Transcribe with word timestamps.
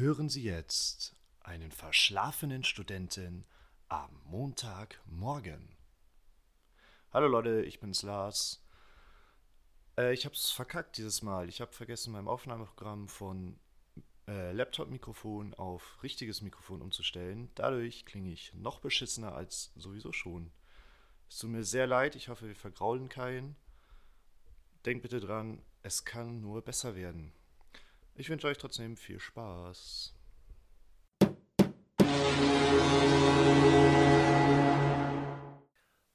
Hören 0.00 0.30
Sie 0.30 0.44
jetzt 0.44 1.14
einen 1.40 1.70
verschlafenen 1.70 2.64
Studenten 2.64 3.44
am 3.90 4.08
Montagmorgen. 4.24 5.76
Hallo 7.12 7.28
Leute, 7.28 7.60
ich 7.66 7.80
bin's 7.80 8.02
Lars. 8.02 8.64
Äh, 9.98 10.14
ich 10.14 10.24
hab's 10.24 10.52
verkackt 10.52 10.96
dieses 10.96 11.20
Mal. 11.20 11.50
Ich 11.50 11.60
habe 11.60 11.72
vergessen, 11.72 12.14
mein 12.14 12.28
Aufnahmeprogramm 12.28 13.08
von 13.08 13.60
äh, 14.26 14.52
Laptop-Mikrofon 14.52 15.52
auf 15.52 16.02
richtiges 16.02 16.40
Mikrofon 16.40 16.80
umzustellen. 16.80 17.50
Dadurch 17.54 18.06
klinge 18.06 18.32
ich 18.32 18.54
noch 18.54 18.80
beschissener 18.80 19.34
als 19.34 19.70
sowieso 19.76 20.12
schon. 20.12 20.50
Es 21.28 21.36
tut 21.36 21.50
mir 21.50 21.62
sehr 21.62 21.86
leid, 21.86 22.16
ich 22.16 22.30
hoffe, 22.30 22.46
wir 22.46 22.56
vergraulen 22.56 23.10
keinen. 23.10 23.54
Denkt 24.86 25.02
bitte 25.02 25.20
dran, 25.20 25.62
es 25.82 26.06
kann 26.06 26.40
nur 26.40 26.62
besser 26.62 26.96
werden. 26.96 27.34
Ich 28.14 28.28
wünsche 28.28 28.46
euch 28.48 28.58
trotzdem 28.58 28.96
viel 28.96 29.18
Spaß. 29.18 30.14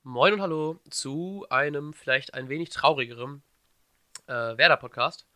Moin 0.03 0.33
und 0.33 0.41
hallo 0.41 0.79
zu 0.89 1.45
einem 1.49 1.93
vielleicht 1.93 2.33
ein 2.33 2.47
wenig 2.47 2.69
traurigeren 2.69 3.43
äh, 4.27 4.33
Werder-Podcast. 4.33 5.27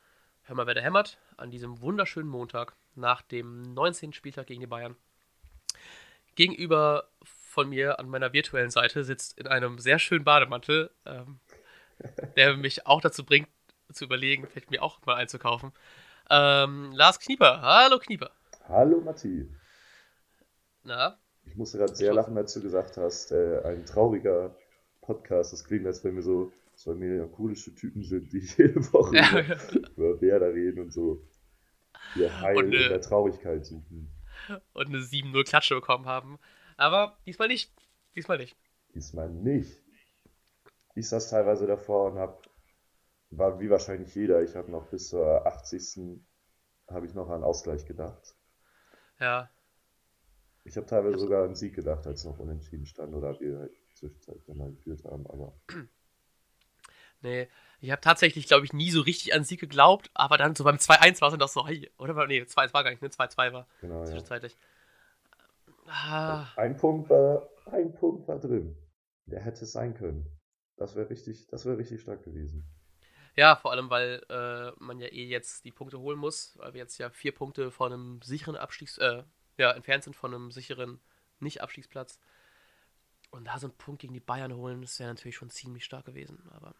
Hör 0.43 0.55
mal, 0.55 0.67
wer 0.67 0.75
da 0.75 0.81
hämmert 0.81 1.17
an 1.37 1.51
diesem 1.51 1.81
wunderschönen 1.81 2.29
Montag 2.29 2.75
nach 2.95 3.21
dem 3.21 3.61
19. 3.73 4.13
Spieltag 4.13 4.47
gegen 4.47 4.61
die 4.61 4.67
Bayern. 4.67 4.95
Gegenüber 6.35 7.09
von 7.23 7.69
mir 7.69 7.99
an 7.99 8.09
meiner 8.09 8.31
virtuellen 8.31 8.69
Seite 8.69 9.03
sitzt 9.03 9.37
in 9.37 9.47
einem 9.47 9.79
sehr 9.79 9.99
schönen 9.99 10.23
Bademantel, 10.23 10.91
ähm, 11.05 11.39
der 12.35 12.55
mich 12.55 12.85
auch 12.85 13.01
dazu 13.01 13.25
bringt, 13.25 13.49
zu 13.91 14.05
überlegen, 14.05 14.47
vielleicht 14.47 14.71
mir 14.71 14.83
auch 14.83 15.03
mal 15.05 15.15
einzukaufen. 15.15 15.73
Ähm, 16.29 16.91
Lars 16.93 17.19
Knieper. 17.19 17.61
Hallo 17.61 17.97
Knieper. 17.99 18.31
Hallo 18.67 19.01
Matti. 19.01 19.49
Na? 20.83 21.17
Ich 21.45 21.55
musste 21.55 21.77
gerade 21.79 21.95
sehr 21.95 22.13
lachen, 22.13 22.37
als 22.37 22.53
du 22.53 22.61
gesagt 22.61 22.97
hast, 22.97 23.31
äh, 23.31 23.61
ein 23.65 23.85
trauriger 23.85 24.55
Podcast. 25.01 25.53
Das 25.53 25.63
klingt, 25.63 25.87
als 25.87 26.03
wenn 26.03 26.15
wir 26.15 26.21
so 26.21 26.51
zwei 26.75 26.93
melancholische 26.93 27.73
Typen 27.73 28.03
sind, 28.03 28.31
die 28.31 28.39
jede 28.57 28.75
Woche 28.93 29.15
Ja. 29.15 29.39
über, 29.39 29.89
über 29.95 30.21
Werder 30.21 30.53
reden 30.53 30.81
und 30.81 30.93
so 30.93 31.25
ihr 32.15 32.39
Heil 32.41 32.57
Und, 32.57 32.65
in 32.73 32.89
der 32.89 33.01
Traurigkeit 33.01 33.65
suchen. 33.65 34.09
Und 34.73 34.87
eine 34.87 34.99
7-0 34.99 35.43
Klatsche 35.47 35.75
bekommen 35.75 36.05
haben. 36.05 36.39
Aber 36.77 37.17
diesmal 37.25 37.47
nicht. 37.47 37.71
Diesmal 38.15 38.37
nicht. 38.37 38.55
Diesmal 38.95 39.29
nicht. 39.29 39.81
Ich 40.95 41.09
saß 41.09 41.29
teilweise 41.29 41.67
davor 41.67 42.11
und 42.11 42.17
hab, 42.19 42.48
war 43.31 43.59
wie 43.59 43.69
wahrscheinlich 43.69 44.13
jeder, 44.15 44.41
ich 44.41 44.55
habe 44.55 44.71
noch 44.71 44.87
bis 44.87 45.09
zur 45.09 45.45
80. 45.45 46.21
habe 46.87 47.05
ich 47.05 47.13
noch 47.13 47.29
an 47.29 47.43
Ausgleich 47.43 47.85
gedacht. 47.85 48.35
Ja. 49.19 49.49
Ich 50.63 50.75
habe 50.77 50.87
teilweise 50.87 51.19
sogar 51.19 51.45
an 51.45 51.55
Sieg 51.55 51.75
gedacht, 51.75 52.05
als 52.05 52.19
es 52.19 52.25
noch 52.25 52.39
unentschieden 52.39 52.85
stand 52.85 53.13
oder 53.13 53.39
wir 53.39 53.59
halt 53.59 53.73
zwischenzeitlich 53.95 54.47
mal 54.55 54.71
geführt 54.71 55.03
haben, 55.05 55.25
aber 55.27 55.53
Nee, 57.21 57.49
ich 57.81 57.91
habe 57.91 58.01
tatsächlich, 58.01 58.47
glaube 58.47 58.65
ich, 58.65 58.71
nie 58.71 58.91
so 58.91 59.01
richtig 59.01 59.33
an 59.33 59.43
Sieg 59.43 59.59
geglaubt, 59.59 60.09
aber 60.13 60.37
dann 60.37 60.55
so 60.55 60.63
beim 60.63 60.77
2-1 60.77 61.21
war 61.21 61.27
es 61.27 61.31
dann 61.33 61.39
doch 61.39 61.49
so, 61.49 61.67
hey, 61.67 61.91
oder? 61.97 62.13
Nee, 62.27 62.41
2-1 62.43 62.73
war 62.73 62.83
gar 62.83 62.91
nicht, 62.91 63.01
ne? 63.01 63.09
2-2 63.09 63.51
war 63.51 63.67
genau, 63.81 63.99
ja. 63.99 64.05
zwischenzeitlich. 64.05 64.57
Ah, 65.85 66.47
Ein 66.55 66.77
Punkt 66.77 67.09
war, 67.09 67.49
ein 67.71 67.93
Punkt 67.93 68.27
war 68.27 68.39
drin. 68.39 68.77
Der 69.25 69.41
hätte 69.41 69.63
es 69.65 69.71
sein 69.71 69.95
können. 69.95 70.25
Das 70.77 70.95
wäre 70.95 71.09
richtig, 71.09 71.47
das 71.47 71.65
wäre 71.65 71.77
richtig 71.77 72.01
stark 72.01 72.23
gewesen. 72.23 72.63
Ja, 73.39 73.55
vor 73.55 73.71
allem, 73.71 73.89
weil 73.89 74.21
äh, 74.29 74.71
man 74.83 74.99
ja 74.99 75.07
eh 75.07 75.25
jetzt 75.25 75.65
die 75.65 75.71
Punkte 75.71 75.99
holen 75.99 76.19
muss, 76.19 76.57
weil 76.57 76.73
wir 76.73 76.81
jetzt 76.81 76.97
ja 76.99 77.09
vier 77.09 77.33
Punkte 77.33 77.71
von 77.71 77.91
einem 77.93 78.21
sicheren 78.21 78.55
Abstiegs... 78.57 78.97
Äh, 78.97 79.23
ja, 79.57 79.71
entfernt 79.71 80.05
sind 80.05 80.15
von 80.15 80.33
einem 80.33 80.51
sicheren 80.51 81.01
Nicht-Abstiegsplatz. 81.41 82.19
Und 83.31 83.45
da 83.45 83.59
so 83.59 83.67
einen 83.67 83.77
Punkt 83.77 84.01
gegen 84.01 84.13
die 84.13 84.21
Bayern 84.21 84.55
holen, 84.55 84.81
das 84.81 84.97
wäre 84.99 85.09
natürlich 85.09 85.35
schon 85.35 85.49
ziemlich 85.49 85.83
stark 85.83 86.05
gewesen, 86.05 86.47
aber 86.51 86.73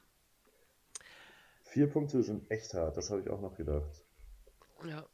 Vier 1.64 1.88
Punkte 1.88 2.24
sind 2.24 2.50
echt 2.50 2.74
hart, 2.74 2.97
das 2.97 3.09
habe 3.12 3.22
ich 3.22 3.30
auch 3.30 3.41
noch 3.41 3.56
gedacht. 3.56 4.06
ja. 4.86 5.06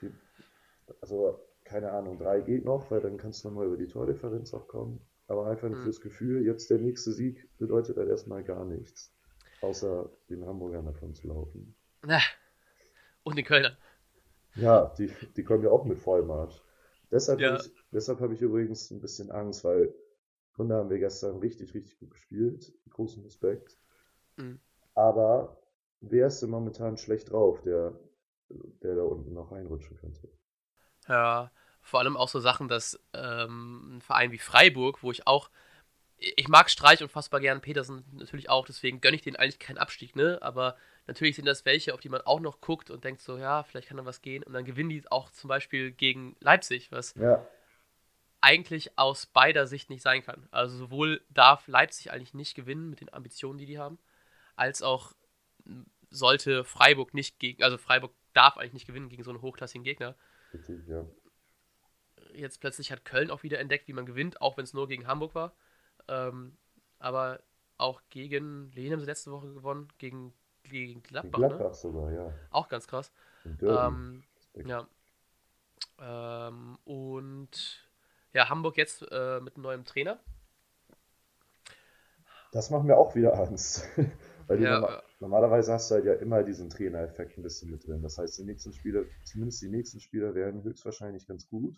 Vier, 0.00 0.12
also, 1.00 1.38
keine 1.64 1.92
Ahnung, 1.92 2.18
drei 2.18 2.40
geht 2.40 2.64
noch, 2.64 2.90
weil 2.90 3.00
dann 3.00 3.16
kannst 3.18 3.44
du 3.44 3.48
nochmal 3.48 3.66
über 3.66 3.76
die 3.76 3.86
Tordifferenz 3.88 4.52
auch 4.52 4.66
kommen. 4.68 5.00
Aber 5.28 5.46
einfach 5.46 5.68
nur 5.68 5.78
Mhm. 5.78 5.84
fürs 5.84 6.00
Gefühl, 6.00 6.44
jetzt 6.44 6.70
der 6.70 6.78
nächste 6.78 7.12
Sieg 7.12 7.48
bedeutet 7.58 7.96
halt 7.96 8.08
erstmal 8.08 8.42
gar 8.44 8.64
nichts. 8.64 9.14
Außer 9.62 10.10
den 10.28 10.44
Hamburgern 10.46 10.84
davon 10.86 11.14
zu 11.14 11.28
laufen. 11.28 11.74
Na, 12.04 12.20
Und 13.24 13.36
den 13.36 13.44
Kölnern. 13.44 13.76
Ja, 14.54 14.86
die, 14.98 15.10
die 15.36 15.44
kommen 15.44 15.62
ja 15.64 15.70
auch 15.70 15.84
mit 15.84 15.98
Vollmarsch. 15.98 16.62
Deshalb 17.10 17.42
Ja. 17.42 17.52
habe 17.52 17.56
ich, 17.56 17.70
deshalb 17.90 18.20
habe 18.20 18.32
ich 18.34 18.40
übrigens 18.40 18.90
ein 18.90 19.00
bisschen 19.00 19.30
Angst, 19.30 19.62
weil 19.64 19.94
Kunde 20.54 20.74
haben 20.76 20.88
wir 20.90 20.98
gestern 20.98 21.38
richtig, 21.38 21.74
richtig 21.74 21.98
gut 21.98 22.10
gespielt. 22.12 22.72
Großen 22.90 23.22
Respekt. 23.24 23.78
Mhm. 24.38 24.58
Aber 24.94 25.58
wer 26.00 26.28
ist 26.28 26.40
denn 26.40 26.48
momentan 26.48 26.96
schlecht 26.96 27.30
drauf, 27.30 27.60
der, 27.60 27.92
der 28.82 28.94
da 28.94 29.02
unten 29.02 29.34
noch 29.34 29.52
reinrutschen 29.52 29.98
könnte? 29.98 30.28
Ja, 31.08 31.50
vor 31.80 32.00
allem 32.00 32.16
auch 32.16 32.28
so 32.28 32.40
Sachen, 32.40 32.68
dass 32.68 32.98
ähm, 33.12 33.96
ein 33.96 34.00
Verein 34.00 34.32
wie 34.32 34.38
Freiburg, 34.38 35.02
wo 35.02 35.10
ich 35.10 35.26
auch, 35.26 35.50
ich 36.36 36.48
mag 36.48 36.70
Streich 36.70 37.02
unfassbar 37.02 37.40
gern, 37.40 37.60
Petersen 37.60 38.04
natürlich 38.12 38.48
auch, 38.48 38.66
deswegen 38.66 39.00
gönne 39.00 39.16
ich 39.16 39.22
denen 39.22 39.36
eigentlich 39.36 39.58
keinen 39.58 39.78
Abstieg, 39.78 40.14
ne? 40.14 40.38
Aber 40.40 40.76
natürlich 41.06 41.36
sind 41.36 41.46
das 41.46 41.64
welche, 41.64 41.94
auf 41.94 42.00
die 42.00 42.08
man 42.08 42.20
auch 42.22 42.40
noch 42.40 42.60
guckt 42.60 42.90
und 42.90 43.04
denkt 43.04 43.20
so, 43.20 43.38
ja, 43.38 43.62
vielleicht 43.64 43.88
kann 43.88 43.96
da 43.96 44.04
was 44.04 44.22
gehen. 44.22 44.42
Und 44.42 44.52
dann 44.52 44.64
gewinnen 44.64 44.90
die 44.90 45.02
auch 45.10 45.30
zum 45.30 45.48
Beispiel 45.48 45.90
gegen 45.90 46.36
Leipzig, 46.40 46.92
was 46.92 47.14
Ja, 47.16 47.46
eigentlich 48.42 48.98
aus 48.98 49.26
beider 49.26 49.66
Sicht 49.66 49.88
nicht 49.88 50.02
sein 50.02 50.22
kann. 50.22 50.48
Also 50.50 50.76
sowohl 50.76 51.22
darf 51.30 51.68
Leipzig 51.68 52.10
eigentlich 52.10 52.34
nicht 52.34 52.54
gewinnen 52.54 52.90
mit 52.90 53.00
den 53.00 53.12
Ambitionen, 53.12 53.58
die 53.58 53.66
die 53.66 53.78
haben, 53.78 53.98
als 54.56 54.82
auch 54.82 55.12
sollte 56.10 56.64
Freiburg 56.64 57.14
nicht 57.14 57.38
gegen, 57.38 57.62
also 57.62 57.78
Freiburg 57.78 58.12
darf 58.34 58.56
eigentlich 58.58 58.72
nicht 58.74 58.86
gewinnen 58.86 59.08
gegen 59.08 59.22
so 59.22 59.30
einen 59.30 59.42
hochklassigen 59.42 59.84
Gegner 59.84 60.16
richtig, 60.52 60.86
ja. 60.88 61.06
jetzt 62.34 62.60
plötzlich 62.60 62.90
hat 62.90 63.04
Köln 63.04 63.30
auch 63.30 63.44
wieder 63.44 63.60
entdeckt, 63.60 63.86
wie 63.86 63.92
man 63.92 64.06
gewinnt, 64.06 64.40
auch 64.40 64.56
wenn 64.56 64.64
es 64.64 64.74
nur 64.74 64.88
gegen 64.88 65.06
Hamburg 65.06 65.34
war. 65.34 65.54
Ähm, 66.08 66.56
aber 66.98 67.40
auch 67.78 68.02
gegen, 68.10 68.70
Lehen 68.72 68.92
haben 68.92 69.00
sie 69.00 69.06
letzte 69.06 69.32
Woche 69.32 69.52
gewonnen, 69.54 69.88
gegen, 69.98 70.32
gegen 70.64 71.02
Gladbach, 71.02 71.46
Gladbach 71.46 71.74
ne? 71.74 71.74
sogar, 71.74 72.12
ja. 72.12 72.32
Auch 72.50 72.68
ganz 72.68 72.86
krass. 72.88 73.12
Ähm, 73.66 74.24
ja. 74.64 74.88
Ähm, 75.98 76.78
und 76.84 77.50
ja, 78.32 78.48
Hamburg 78.48 78.76
jetzt 78.76 79.02
äh, 79.10 79.40
mit 79.40 79.54
einem 79.56 79.62
neuen 79.62 79.84
Trainer. 79.84 80.20
Das 82.52 82.70
macht 82.70 82.84
mir 82.84 82.96
auch 82.96 83.14
wieder 83.14 83.38
Angst. 83.38 83.82
Weil 84.46 84.58
Ja, 84.58 84.66
norma- 84.66 84.94
äh. 84.98 85.02
normalerweise 85.20 85.72
hast 85.72 85.90
du 85.90 85.96
halt 85.96 86.04
ja 86.04 86.14
immer 86.14 86.42
diesen 86.42 86.68
Trainereffekt 86.70 87.36
ein 87.38 87.42
bisschen 87.42 87.70
mit 87.70 87.86
drin. 87.86 88.02
Das 88.02 88.18
heißt, 88.18 88.38
die 88.38 88.44
nächsten 88.44 88.72
Spieler, 88.72 89.04
zumindest 89.24 89.62
die 89.62 89.68
nächsten 89.68 90.00
Spieler 90.00 90.34
werden 90.34 90.62
höchstwahrscheinlich 90.62 91.26
ganz 91.26 91.48
gut. 91.48 91.76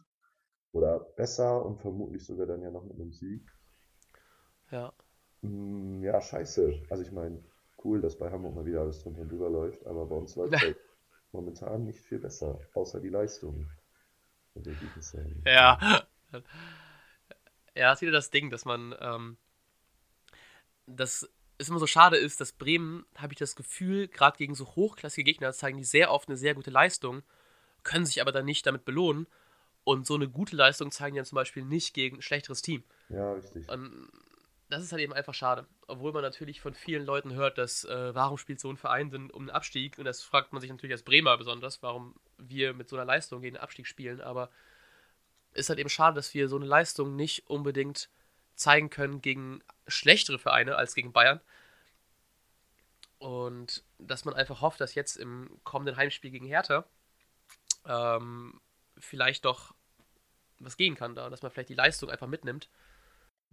Oder 0.72 1.00
besser 1.00 1.64
und 1.64 1.80
vermutlich 1.80 2.24
sogar 2.24 2.46
dann 2.46 2.62
ja 2.62 2.70
noch 2.70 2.84
mit 2.84 2.94
einem 3.00 3.12
Sieg. 3.12 3.42
Ja. 4.74 4.92
Mm, 5.42 6.02
Ja, 6.02 6.20
scheiße. 6.20 6.82
Also 6.90 7.02
ich 7.04 7.12
meine, 7.12 7.38
cool, 7.84 8.00
dass 8.00 8.18
bei 8.18 8.30
Hamburg 8.30 8.54
mal 8.56 8.66
wieder 8.66 8.80
alles 8.80 9.02
drunter 9.02 9.20
und 9.22 9.30
drüber 9.30 9.48
läuft, 9.50 9.86
aber 9.86 10.06
bei 10.06 10.16
uns 10.16 10.34
läuft 10.36 10.60
halt 10.60 10.76
momentan 11.32 11.84
nicht 11.84 12.00
viel 12.00 12.18
besser, 12.18 12.58
außer 12.74 13.00
die 13.00 13.08
Leistung. 13.10 13.66
Die 14.56 14.70
Ergebnisse. 14.70 15.24
Ja. 15.44 16.04
Ja, 17.76 17.92
ist 17.92 18.02
wieder 18.02 18.12
das 18.12 18.30
Ding, 18.30 18.50
dass 18.50 18.64
man, 18.64 18.94
ähm, 19.00 19.36
das 20.86 21.28
ist 21.58 21.68
immer 21.68 21.78
so 21.78 21.86
schade 21.86 22.16
ist, 22.16 22.40
dass 22.40 22.52
Bremen, 22.52 23.06
habe 23.16 23.32
ich 23.32 23.38
das 23.38 23.56
Gefühl, 23.56 24.08
gerade 24.08 24.36
gegen 24.36 24.54
so 24.54 24.66
hochklassige 24.74 25.24
Gegner 25.24 25.52
zeigen 25.52 25.78
die 25.78 25.84
sehr 25.84 26.10
oft 26.10 26.28
eine 26.28 26.36
sehr 26.36 26.54
gute 26.54 26.70
Leistung, 26.70 27.22
können 27.84 28.06
sich 28.06 28.20
aber 28.20 28.32
dann 28.32 28.46
nicht 28.46 28.66
damit 28.66 28.84
belohnen. 28.84 29.26
Und 29.84 30.06
so 30.06 30.14
eine 30.14 30.28
gute 30.28 30.56
Leistung 30.56 30.90
zeigen 30.92 31.14
die 31.14 31.18
dann 31.18 31.26
zum 31.26 31.36
Beispiel 31.36 31.64
nicht 31.64 31.94
gegen 31.94 32.18
ein 32.18 32.22
schlechteres 32.22 32.62
Team. 32.62 32.84
Ja, 33.08 33.32
richtig. 33.32 33.68
Und 33.68 34.08
das 34.68 34.82
ist 34.82 34.92
halt 34.92 35.02
eben 35.02 35.12
einfach 35.12 35.34
schade. 35.34 35.66
Obwohl 35.86 36.12
man 36.12 36.22
natürlich 36.22 36.60
von 36.60 36.74
vielen 36.74 37.04
Leuten 37.04 37.34
hört, 37.34 37.58
dass, 37.58 37.84
äh, 37.84 38.14
warum 38.14 38.38
spielt 38.38 38.60
so 38.60 38.70
ein 38.70 38.76
Verein 38.76 39.10
denn 39.10 39.30
um 39.30 39.46
den 39.46 39.54
Abstieg? 39.54 39.98
Und 39.98 40.04
das 40.04 40.22
fragt 40.22 40.52
man 40.52 40.60
sich 40.60 40.70
natürlich 40.70 40.92
als 40.92 41.02
Bremer 41.02 41.36
besonders, 41.36 41.82
warum 41.82 42.14
wir 42.38 42.72
mit 42.72 42.88
so 42.88 42.96
einer 42.96 43.04
Leistung 43.04 43.42
gegen 43.42 43.54
den 43.54 43.62
Abstieg 43.62 43.86
spielen. 43.86 44.20
Aber 44.20 44.50
ist 45.52 45.68
halt 45.68 45.78
eben 45.78 45.90
schade, 45.90 46.16
dass 46.16 46.34
wir 46.34 46.48
so 46.48 46.56
eine 46.56 46.66
Leistung 46.66 47.14
nicht 47.16 47.48
unbedingt 47.48 48.08
zeigen 48.56 48.90
können 48.90 49.20
gegen 49.20 49.62
schlechtere 49.86 50.38
Vereine 50.38 50.76
als 50.76 50.94
gegen 50.94 51.12
Bayern. 51.12 51.40
Und 53.18 53.84
dass 53.98 54.24
man 54.24 54.34
einfach 54.34 54.60
hofft, 54.60 54.80
dass 54.80 54.94
jetzt 54.94 55.16
im 55.16 55.50
kommenden 55.64 55.96
Heimspiel 55.96 56.30
gegen 56.30 56.46
Hertha 56.46 56.84
ähm, 57.86 58.60
vielleicht 58.98 59.44
doch 59.44 59.74
was 60.58 60.76
gehen 60.76 60.94
kann 60.94 61.14
da, 61.14 61.30
dass 61.30 61.42
man 61.42 61.50
vielleicht 61.50 61.68
die 61.68 61.74
Leistung 61.74 62.10
einfach 62.10 62.26
mitnimmt. 62.26 62.68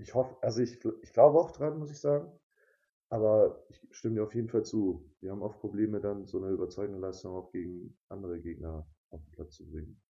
Ich 0.02 0.16
hoffe, 0.16 0.36
also 0.42 0.62
ich, 0.62 0.84
ich 1.04 1.14
glaube 1.14 1.40
auch 1.40 1.52
dran, 1.52 1.78
muss 1.78 1.92
ich 1.92 2.00
sagen. 2.00 2.32
Aber 3.10 3.64
ich 3.70 3.82
stimme 3.92 4.16
dir 4.16 4.24
auf 4.24 4.34
jeden 4.34 4.50
Fall 4.50 4.64
zu. 4.64 5.12
Wir 5.20 5.32
haben 5.32 5.42
oft 5.44 5.60
Probleme, 5.60 6.00
dann 6.02 6.26
so 6.26 6.42
eine 6.42 6.52
überzeugende 6.52 7.00
Leistung 7.00 7.36
auch 7.36 7.52
gegen 7.52 7.98
andere 8.10 8.40
Gegner 8.40 8.88
auf 9.10 9.22
den 9.24 9.32
Platz 9.32 9.56
zu 9.58 9.70
bringen. 9.70 10.02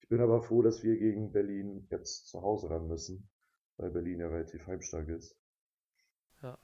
Ich 0.00 0.08
bin 0.08 0.20
aber 0.20 0.40
froh, 0.40 0.62
dass 0.62 0.82
wir 0.82 0.96
gegen 0.96 1.32
Berlin 1.32 1.86
jetzt 1.90 2.28
zu 2.28 2.40
Hause 2.40 2.70
ran 2.70 2.88
müssen, 2.88 3.28
weil 3.76 3.90
Berlin 3.90 4.20
ja 4.20 4.28
relativ 4.28 4.66
heimstark 4.66 5.08
ist. 5.08 5.36
Ja. 6.42 6.58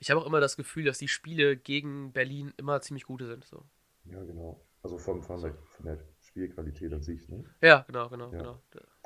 Ich 0.00 0.10
habe 0.10 0.20
auch 0.20 0.26
immer 0.26 0.40
das 0.40 0.56
Gefühl, 0.56 0.84
dass 0.84 0.98
die 0.98 1.08
Spiele 1.08 1.56
gegen 1.56 2.12
Berlin 2.12 2.52
immer 2.56 2.80
ziemlich 2.80 3.04
gute 3.04 3.26
sind. 3.26 3.44
So. 3.44 3.64
Ja, 4.06 4.22
genau. 4.24 4.66
Also 4.82 4.98
von, 4.98 5.22
von, 5.22 5.42
der, 5.42 5.54
von 5.76 5.86
der 5.86 5.98
Spielqualität 6.22 6.92
an 6.92 7.02
sich, 7.02 7.28
ne? 7.28 7.44
Ja, 7.60 7.84
genau, 7.86 8.08
genau, 8.08 8.32
Ja. 8.32 8.38
genau. 8.38 8.62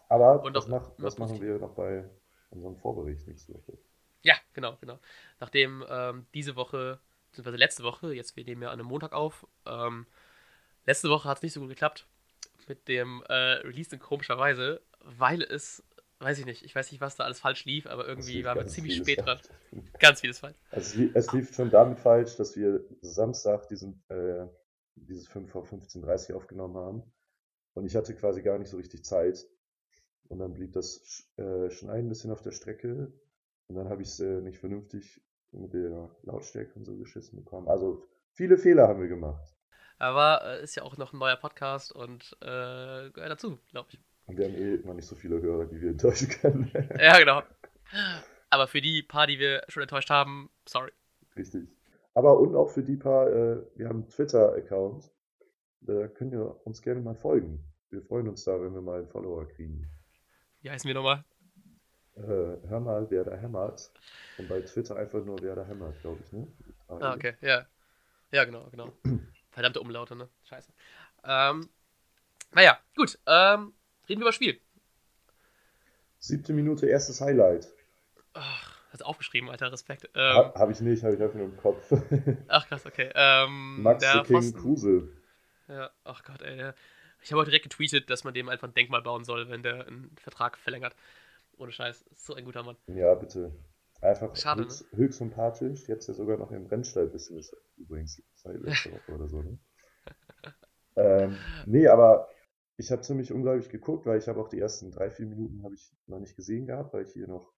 Aber 0.09 0.45
Und 0.45 0.55
das, 0.55 0.67
auch 0.67 0.69
mach, 0.69 0.91
das 0.99 1.19
machen 1.19 1.41
wir 1.41 1.59
noch 1.59 1.75
bei 1.75 2.09
unserem 2.55 2.77
Vorbericht 2.77 3.27
nächste 3.27 3.55
Woche. 3.55 3.79
Ja, 4.23 4.35
genau, 4.55 4.77
genau. 4.81 4.99
Nachdem 5.39 5.85
ähm, 5.89 6.27
diese 6.35 6.57
Woche, 6.57 6.99
beziehungsweise 7.31 7.57
letzte 7.59 7.83
Woche, 7.83 8.15
jetzt 8.15 8.37
wir 8.37 8.45
nehmen 8.45 8.63
ja 8.63 8.69
an 8.71 8.81
einem 8.81 8.89
Montag 8.89 9.13
auf, 9.13 9.47
ähm, 9.67 10.07
letzte 10.87 11.11
Woche 11.11 11.29
hat 11.29 11.39
es 11.39 11.43
nicht 11.43 11.53
so 11.53 11.61
gut 11.61 11.69
geklappt 11.69 12.07
mit 12.69 12.89
dem 12.89 13.23
äh, 13.29 13.35
Release 13.35 13.95
in 13.95 14.01
komischerweise, 14.01 14.81
weil 15.01 15.43
es, 15.43 15.83
weiß 16.21 16.39
ich 16.39 16.47
nicht, 16.47 16.65
ich 16.65 16.75
weiß 16.75 16.91
nicht, 16.91 17.01
was 17.01 17.17
da 17.17 17.25
alles 17.25 17.41
falsch 17.41 17.65
lief, 17.67 17.87
aber 17.87 18.09
irgendwie 18.09 18.45
waren 18.45 18.59
wir 18.59 18.67
ziemlich 18.67 18.97
spät 18.97 19.25
dran. 19.25 19.39
Ganz 19.99 20.21
vieles 20.21 20.39
falsch. 20.39 20.57
Also 20.71 20.89
es, 20.89 20.95
lief, 20.95 21.11
es 21.15 21.33
lief 21.33 21.55
schon 21.55 21.71
damit 21.71 21.99
falsch, 21.99 22.37
dass 22.37 22.57
wir 22.57 22.85
Samstag 23.03 23.69
diesen, 23.69 24.03
äh, 24.09 24.47
dieses 24.95 25.29
5 25.29 25.51
vor 25.51 25.65
15.30 25.65 26.31
Uhr 26.31 26.37
aufgenommen 26.37 26.77
haben. 26.77 27.03
Und 27.75 27.87
ich 27.87 27.97
hatte 27.97 28.15
quasi 28.15 28.43
gar 28.43 28.59
nicht 28.59 28.71
so 28.71 28.77
richtig 28.77 29.05
Zeit. 29.05 29.45
Und 30.29 30.39
dann 30.39 30.55
blieb 30.55 30.73
das 30.73 31.29
äh, 31.37 31.71
Schneiden 31.71 32.07
ein 32.07 32.09
bisschen 32.09 32.31
auf 32.31 32.43
der 32.43 32.53
Strecke. 32.53 33.13
Und 33.67 33.77
dann 33.77 33.89
habe 33.89 34.03
ich 34.03 34.09
es 34.09 34.21
äh, 34.21 34.41
nicht 34.41 34.59
vernünftig 34.59 35.23
mit 35.53 35.73
der 35.73 36.11
Lautstärke 36.23 36.75
und 36.75 36.85
so 36.85 36.97
geschissen 36.97 37.43
bekommen. 37.43 37.69
Also 37.69 38.05
viele 38.33 38.59
Fehler 38.59 38.89
haben 38.89 39.01
wir 39.01 39.09
gemacht. 39.09 39.55
Aber 39.99 40.43
äh, 40.45 40.63
ist 40.63 40.75
ja 40.75 40.83
auch 40.83 40.97
noch 40.97 41.13
ein 41.13 41.19
neuer 41.19 41.37
Podcast 41.37 41.93
und 41.93 42.37
äh, 42.41 43.11
gehört 43.11 43.31
dazu, 43.31 43.59
glaube 43.71 43.89
ich. 43.93 44.01
Und 44.27 44.39
wir 44.39 44.47
haben 44.47 44.55
eh 44.55 44.75
immer 44.77 44.95
nicht 44.95 45.07
so 45.07 45.15
viele 45.15 45.41
Hörer, 45.41 45.67
die 45.67 45.81
wir 45.81 45.91
enttäuschen 45.91 46.29
können. 46.29 46.71
Ja, 46.99 47.19
genau. 47.19 47.43
Aber 48.51 48.67
für 48.67 48.81
die 48.81 49.03
paar, 49.03 49.27
die 49.27 49.39
wir 49.39 49.63
schon 49.69 49.83
enttäuscht 49.83 50.11
haben, 50.11 50.51
sorry. 50.67 50.91
Richtig. 51.37 51.69
Aber 52.15 52.39
und 52.39 52.55
auch 52.55 52.71
für 52.71 52.83
die 52.83 52.97
paar, 52.97 53.29
äh, 53.29 53.63
wir 53.77 53.89
haben 53.89 54.03
einen 54.03 54.09
Twitter-Account. 54.09 55.11
Da 55.81 56.09
könnt 56.09 56.33
ihr 56.33 56.65
uns 56.65 56.81
gerne 56.81 57.01
mal 57.01 57.15
folgen. 57.15 57.63
Wir 57.91 58.03
freuen 58.03 58.29
uns 58.29 58.45
da, 58.45 58.61
wenn 58.61 58.73
wir 58.73 58.81
mal 58.81 59.01
einen 59.01 59.09
Follower 59.09 59.47
kriegen. 59.47 59.91
Wie 60.65 60.71
heißen 60.71 60.89
wir 60.89 60.95
nochmal? 60.95 61.23
Äh, 62.17 62.23
hör 62.69 62.81
mal, 62.81 63.07
wer 63.11 63.25
da 63.25 63.37
hämmert. 63.37 63.91
Und 64.39 64.49
bei 64.49 64.61
Twitter 64.63 64.97
einfach 64.97 65.23
nur, 65.23 65.43
wer 65.43 65.55
da 65.55 65.65
hämmert, 65.67 66.01
glaube 66.01 66.23
ich, 66.25 66.33
ne? 66.33 66.47
Ah, 66.89 67.13
okay, 67.13 67.35
ja. 67.43 67.67
Ja, 68.33 68.45
genau, 68.45 68.65
genau. 68.71 68.91
Verdammte 69.53 69.81
Umlaute, 69.83 70.17
ne? 70.17 70.29
Scheiße. 70.49 70.73
Ähm, 71.25 71.69
naja, 72.53 72.79
gut. 72.97 73.19
Ähm, 73.27 73.75
reden 74.09 74.21
wir 74.21 74.27
über 74.27 74.33
Spiel. 74.33 74.59
Siebte 76.19 76.55
Minute, 76.55 76.87
erstes 76.87 77.21
Highlight. 77.21 77.69
Ach, 78.33 78.75
hast 78.91 79.01
du 79.01 79.05
aufgeschrieben, 79.05 79.51
Alter, 79.51 79.71
Respekt. 79.71 80.09
Ha, 80.17 80.53
Ähm, 80.55 80.55
habe 80.55 80.73
ich 80.73 80.81
nicht, 80.81 81.03
habe 81.05 81.15
ich 81.15 81.23
einfach 81.23 81.37
nur 81.37 81.47
im 81.47 81.57
Kopf. 81.57 81.93
ach, 82.49 82.67
krass, 82.69 82.87
okay. 82.87 83.11
Ähm, 83.15 83.83
Max 83.83 84.03
der 84.03 84.23
King. 84.23 84.53
Kruse. 84.55 85.09
Ja, 85.69 85.91
ach 86.05 86.23
Gott, 86.25 86.43
ey. 86.43 86.57
Der, 86.57 86.75
ich 87.25 87.33
habe 87.33 87.41
heute 87.41 87.51
direkt 87.51 87.65
getweetet, 87.65 88.11
dass 88.11 88.23
man 88.23 88.35
dem 88.35 88.51
einfach 88.51 88.69
ein 88.69 88.75
Denkmal 88.75 89.01
bauen 89.01 89.25
soll, 89.25 89.49
wenn 89.49 89.63
der 89.63 89.87
einen 89.87 90.15
Vertrag 90.17 90.59
verlängert. 90.59 90.95
Ohne 91.57 91.73
Scheiß. 91.73 92.05
So 92.17 92.35
ein 92.35 92.45
guter 92.45 92.63
Mann. 92.63 92.77
Ja, 92.87 93.15
bitte. 93.15 93.51
Einfach 94.03 94.37
Schade, 94.37 94.61
ne? 94.61 94.67
höchst, 94.67 94.87
höchst 94.93 95.19
sympathisch. 95.19 95.89
Jetzt 95.89 96.07
ja 96.07 96.13
sogar 96.13 96.37
noch 96.37 96.51
im 96.51 96.67
Rennstall 96.67 97.07
bisschen 97.07 97.39
ist 97.39 97.57
übrigens 97.79 98.23
seit 98.35 98.61
letzter 98.61 98.93
Woche 98.93 99.13
oder 99.13 99.29
so, 99.29 99.41
ne? 99.41 99.59
ähm, 100.97 101.39
nee, 101.65 101.89
aber 101.89 102.29
ich 102.77 102.93
habe 102.93 103.01
ziemlich 103.01 103.33
unglaublich 103.33 103.71
geguckt, 103.71 104.05
weil 104.05 104.19
ich 104.19 104.29
habe 104.29 104.41
auch 104.41 104.49
die 104.49 104.61
ersten 104.61 104.91
drei, 104.91 105.11
vier 105.11 105.25
Minuten 105.25 105.63
habe 105.63 105.75
ich 105.75 105.97
noch 106.07 106.19
nicht 106.19 106.37
gesehen 106.37 106.67
gehabt, 106.67 106.93
weil 106.93 107.05
ich 107.05 107.13
hier 107.13 107.27
noch 107.27 107.55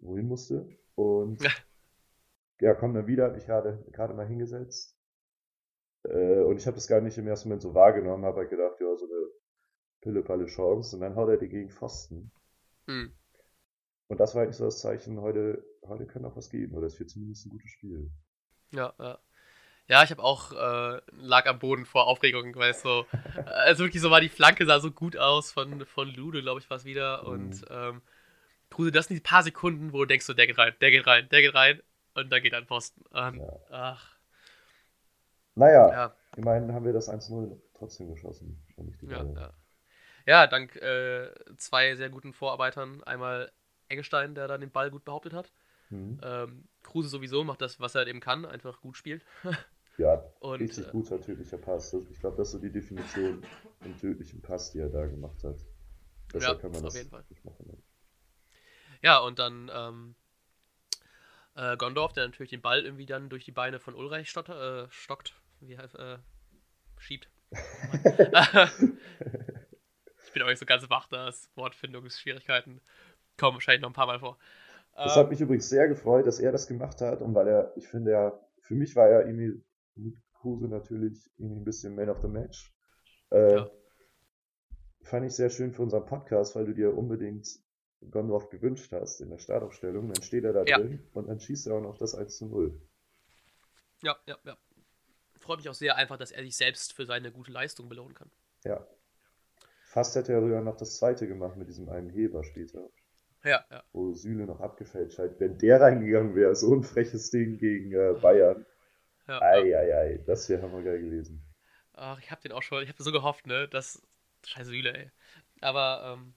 wohin 0.00 0.26
musste. 0.26 0.68
Und 0.96 1.40
Ja. 1.40 1.50
ja, 2.60 2.74
komm 2.74 2.92
dann 2.94 3.06
wieder, 3.06 3.26
habe 3.26 3.38
ich 3.38 3.46
gerade 3.46 3.84
gerade 3.92 4.14
mal 4.14 4.26
hingesetzt. 4.26 4.96
Äh, 6.04 6.40
und 6.42 6.56
ich 6.58 6.66
habe 6.66 6.76
das 6.76 6.86
gar 6.88 7.00
nicht 7.00 7.18
im 7.18 7.26
ersten 7.26 7.48
Moment 7.48 7.62
so 7.62 7.74
wahrgenommen, 7.74 8.24
habe 8.24 8.38
halt 8.38 8.50
gedacht, 8.50 8.80
ja, 8.80 8.96
so 8.96 9.06
eine 9.06 9.26
pille-palle 10.02 10.46
Chance. 10.46 10.96
Und 10.96 11.02
dann 11.02 11.16
haut 11.16 11.28
er 11.28 11.36
die 11.36 11.48
gegen 11.48 11.70
Pfosten. 11.70 12.30
Hm. 12.86 13.12
Und 14.08 14.18
das 14.18 14.34
war 14.34 14.42
eigentlich 14.42 14.56
so 14.56 14.64
das 14.64 14.80
Zeichen, 14.80 15.20
heute, 15.20 15.62
heute 15.86 16.06
kann 16.06 16.24
auch 16.24 16.36
was 16.36 16.50
geben, 16.50 16.74
oder 16.76 16.86
es 16.86 16.98
wird 16.98 17.10
zumindest 17.10 17.46
ein 17.46 17.50
gutes 17.50 17.70
Spiel. 17.70 18.10
Ja, 18.72 18.92
ja. 18.98 19.18
Ja, 19.88 20.04
ich 20.04 20.10
habe 20.12 20.22
auch 20.22 20.52
äh, 20.52 21.00
lag 21.12 21.46
am 21.46 21.58
Boden 21.58 21.84
vor 21.84 22.06
Aufregung, 22.06 22.54
weil 22.56 22.70
es 22.70 22.82
so, 22.82 23.06
also 23.46 23.84
wirklich 23.84 24.02
so 24.02 24.10
war, 24.10 24.20
die 24.20 24.28
Flanke 24.28 24.64
sah 24.66 24.78
so 24.80 24.92
gut 24.92 25.16
aus 25.16 25.52
von, 25.52 25.84
von 25.84 26.08
Lude, 26.14 26.42
glaube 26.42 26.60
ich, 26.60 26.70
war 26.70 26.76
es 26.76 26.84
wieder. 26.84 27.26
Und 27.26 27.62
Mhm. 27.62 27.66
ähm, 27.70 28.02
Kruse, 28.70 28.92
das 28.92 29.06
sind 29.08 29.16
die 29.16 29.22
paar 29.22 29.42
Sekunden, 29.42 29.92
wo 29.92 29.98
du 30.00 30.06
denkst, 30.06 30.26
so, 30.26 30.34
der 30.34 30.46
geht 30.46 30.58
rein, 30.58 30.74
der 30.80 30.90
geht 30.92 31.06
rein, 31.06 31.28
der 31.30 31.42
geht 31.42 31.54
rein 31.54 31.82
und 32.14 32.30
dann 32.30 32.42
geht 32.42 32.52
er 32.52 32.60
an 32.60 32.66
Posten. 32.66 33.02
Und, 33.10 33.38
Ja. 33.38 33.60
Ach, 33.70 34.16
Naja, 35.60 35.92
ja, 35.92 36.14
immerhin 36.36 36.72
haben 36.72 36.86
wir 36.86 36.94
das 36.94 37.10
1-0 37.10 37.60
trotzdem 37.74 38.08
geschossen. 38.08 38.58
Ja, 39.02 39.22
ja. 39.22 39.52
Ja, 40.26 40.46
dank 40.46 40.74
äh, 40.76 41.30
zwei 41.58 41.94
sehr 41.96 42.08
guten 42.08 42.32
Vorarbeitern. 42.32 43.02
Einmal 43.04 43.52
Eggestein, 43.88 44.34
der 44.34 44.48
dann 44.48 44.62
den 44.62 44.70
Ball 44.70 44.90
gut 44.90 45.04
behauptet 45.04 45.34
hat. 45.34 45.52
Mhm. 45.90 46.18
Ähm, 46.22 46.68
Kruse 46.82 47.08
sowieso 47.08 47.44
macht 47.44 47.60
das, 47.60 47.78
was 47.78 47.94
er 47.94 48.06
eben 48.06 48.20
kann, 48.20 48.46
einfach 48.46 48.80
gut 48.80 48.96
spielt. 48.96 49.22
Ja, 49.98 50.24
Und 50.38 50.62
richtig 50.62 50.88
äh, 50.88 50.90
guter 50.92 51.20
tödlicher 51.20 51.58
Pass. 51.58 51.92
Ich 51.92 52.20
glaube, 52.20 52.38
das 52.38 52.48
ist 52.48 52.52
so 52.52 52.58
die 52.58 52.72
Definition 52.72 53.42
im 53.84 53.98
tödlichen 53.98 54.40
Pass, 54.40 54.70
die 54.70 54.78
er 54.78 54.88
da 54.88 55.04
gemacht 55.04 55.44
hat. 55.44 55.56
Besser 56.32 56.46
Ja, 56.46 56.54
kann 56.54 56.70
man 56.70 56.80
auf 56.80 56.94
das 56.94 56.94
jeden 56.94 57.10
Fall. 57.10 57.22
machen. 57.44 57.82
Ja, 59.02 59.18
und 59.18 59.38
dann 59.38 59.70
ähm, 59.74 60.14
äh, 61.54 61.76
Gondorf, 61.76 62.14
der 62.14 62.26
natürlich 62.26 62.50
den 62.50 62.62
Ball 62.62 62.82
irgendwie 62.82 63.04
dann 63.04 63.28
durch 63.28 63.44
die 63.44 63.52
Beine 63.52 63.78
von 63.78 63.94
Ulreich 63.94 64.30
stotter, 64.30 64.84
äh, 64.84 64.90
stockt, 64.90 65.34
wie 65.60 65.78
heißt, 65.78 65.94
äh, 65.96 66.18
schiebt. 66.98 67.30
ich 70.24 70.32
bin 70.32 70.42
auch 70.42 70.48
nicht 70.48 70.58
so 70.58 70.66
ganz 70.66 70.88
wach, 70.88 71.08
da 71.08 71.28
ist 71.28 71.50
Wortfindungsschwierigkeiten 71.56 72.80
kommen 73.40 73.56
wahrscheinlich 73.56 73.80
noch 73.82 73.90
ein 73.90 73.94
paar 73.94 74.06
Mal 74.06 74.20
vor. 74.20 74.38
Das 74.94 75.16
Ähm, 75.16 75.22
hat 75.22 75.30
mich 75.30 75.40
übrigens 75.40 75.68
sehr 75.68 75.88
gefreut, 75.88 76.26
dass 76.26 76.38
er 76.38 76.52
das 76.52 76.66
gemacht 76.66 77.00
hat. 77.00 77.22
Und 77.22 77.34
weil 77.34 77.48
er, 77.48 77.72
ich 77.76 77.88
finde 77.88 78.12
ja, 78.12 78.38
für 78.60 78.74
mich 78.74 78.94
war 78.94 79.08
er 79.08 79.26
irgendwie 79.26 79.64
mit 79.94 80.16
Kruse 80.34 80.68
natürlich 80.68 81.30
irgendwie 81.38 81.60
ein 81.60 81.64
bisschen 81.64 81.94
Man 81.94 82.10
of 82.10 82.20
the 82.20 82.28
Match. 82.28 82.72
Äh, 83.30 83.56
Ja. 83.56 83.70
Fand 85.02 85.24
ich 85.26 85.34
sehr 85.34 85.48
schön 85.48 85.72
für 85.72 85.82
unseren 85.82 86.04
Podcast, 86.04 86.54
weil 86.54 86.66
du 86.66 86.74
dir 86.74 86.96
unbedingt 86.96 87.48
Gondorf 88.10 88.50
gewünscht 88.50 88.92
hast 88.92 89.20
in 89.22 89.30
der 89.30 89.38
Startaufstellung. 89.38 90.12
Dann 90.12 90.22
steht 90.22 90.44
er 90.44 90.52
da 90.52 90.64
Ja. 90.64 90.78
drin 90.78 91.08
und 91.14 91.28
dann 91.28 91.40
schießt 91.40 91.66
er 91.68 91.76
auch 91.76 91.80
noch 91.80 91.96
das 91.96 92.14
1 92.14 92.36
zu 92.36 92.46
0. 92.46 92.78
ja, 94.02 94.16
ja, 94.26 94.38
ja. 94.44 94.56
Freut 95.50 95.58
mich 95.58 95.68
auch 95.68 95.74
sehr 95.74 95.96
einfach, 95.96 96.16
dass 96.16 96.30
er 96.32 96.42
sich 96.44 96.56
selbst 96.56 96.92
für 96.94 97.06
seine 97.06 97.32
gute 97.32 97.52
Leistung 97.52 97.88
belohnen 97.88 98.14
kann. 98.14 98.30
Ja. 98.64 98.86
Fast 99.84 100.16
hätte 100.16 100.32
er 100.32 100.40
sogar 100.40 100.62
noch 100.62 100.78
das 100.78 100.96
zweite 100.96 101.28
gemacht 101.28 101.58
mit 101.58 101.68
diesem 101.68 101.90
einen 101.90 102.08
Heber 102.08 102.44
später, 102.44 102.88
Ja, 103.44 103.66
ja. 103.70 103.82
wo 103.92 104.12
Süle 104.14 104.46
noch 104.46 104.58
abgefälscht 104.60 105.20
hat. 105.20 105.38
Wenn 105.38 105.56
der 105.58 105.80
reingegangen 105.80 106.34
wäre, 106.34 106.56
so 106.56 106.74
ein 106.74 106.82
freches 106.82 107.30
Ding 107.30 107.56
gegen 107.56 107.92
äh, 107.92 108.14
Bayern. 108.20 108.66
ja, 109.28 109.44
ja. 109.54 109.68
Eieiei, 109.68 110.18
das 110.26 110.48
wäre 110.48 110.62
hammergeil 110.62 111.00
gewesen. 111.02 111.42
Ach, 111.94 112.18
ich 112.20 112.30
hab 112.30 112.40
den 112.40 112.52
auch 112.52 112.62
schon, 112.62 112.82
ich 112.82 112.88
hab 112.88 112.98
so 112.98 113.12
gehofft, 113.12 113.46
ne, 113.46 113.68
dass, 113.68 114.02
scheiße 114.46 114.70
Süle, 114.70 114.92
ey. 114.96 115.10
Aber, 115.60 116.16
ähm, 116.18 116.34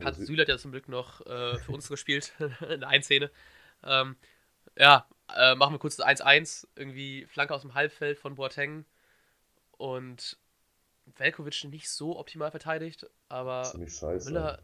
Hat 0.00 0.16
Also, 0.16 0.22
Sü- 0.22 0.26
Süle 0.26 0.42
hat 0.42 0.48
ja 0.48 0.58
zum 0.58 0.72
Glück 0.72 0.88
noch 0.88 1.20
äh, 1.26 1.58
für 1.60 1.72
uns 1.72 1.88
gespielt, 1.88 2.32
in 2.68 2.80
der 2.80 2.88
Einszene. 2.88 3.30
Ähm, 3.84 4.16
ja, 4.78 5.08
äh, 5.36 5.54
machen 5.54 5.74
wir 5.74 5.78
kurz 5.78 5.96
das 5.96 6.06
1-1. 6.06 6.66
Irgendwie 6.76 7.26
Flanke 7.26 7.54
aus 7.54 7.62
dem 7.62 7.74
Halbfeld 7.74 8.18
von 8.18 8.34
Boateng. 8.34 8.84
Und 9.76 10.38
Velkovic 11.16 11.64
nicht 11.64 11.88
so 11.90 12.18
optimal 12.18 12.50
verteidigt, 12.50 13.08
aber. 13.28 13.62
Müller- 14.30 14.58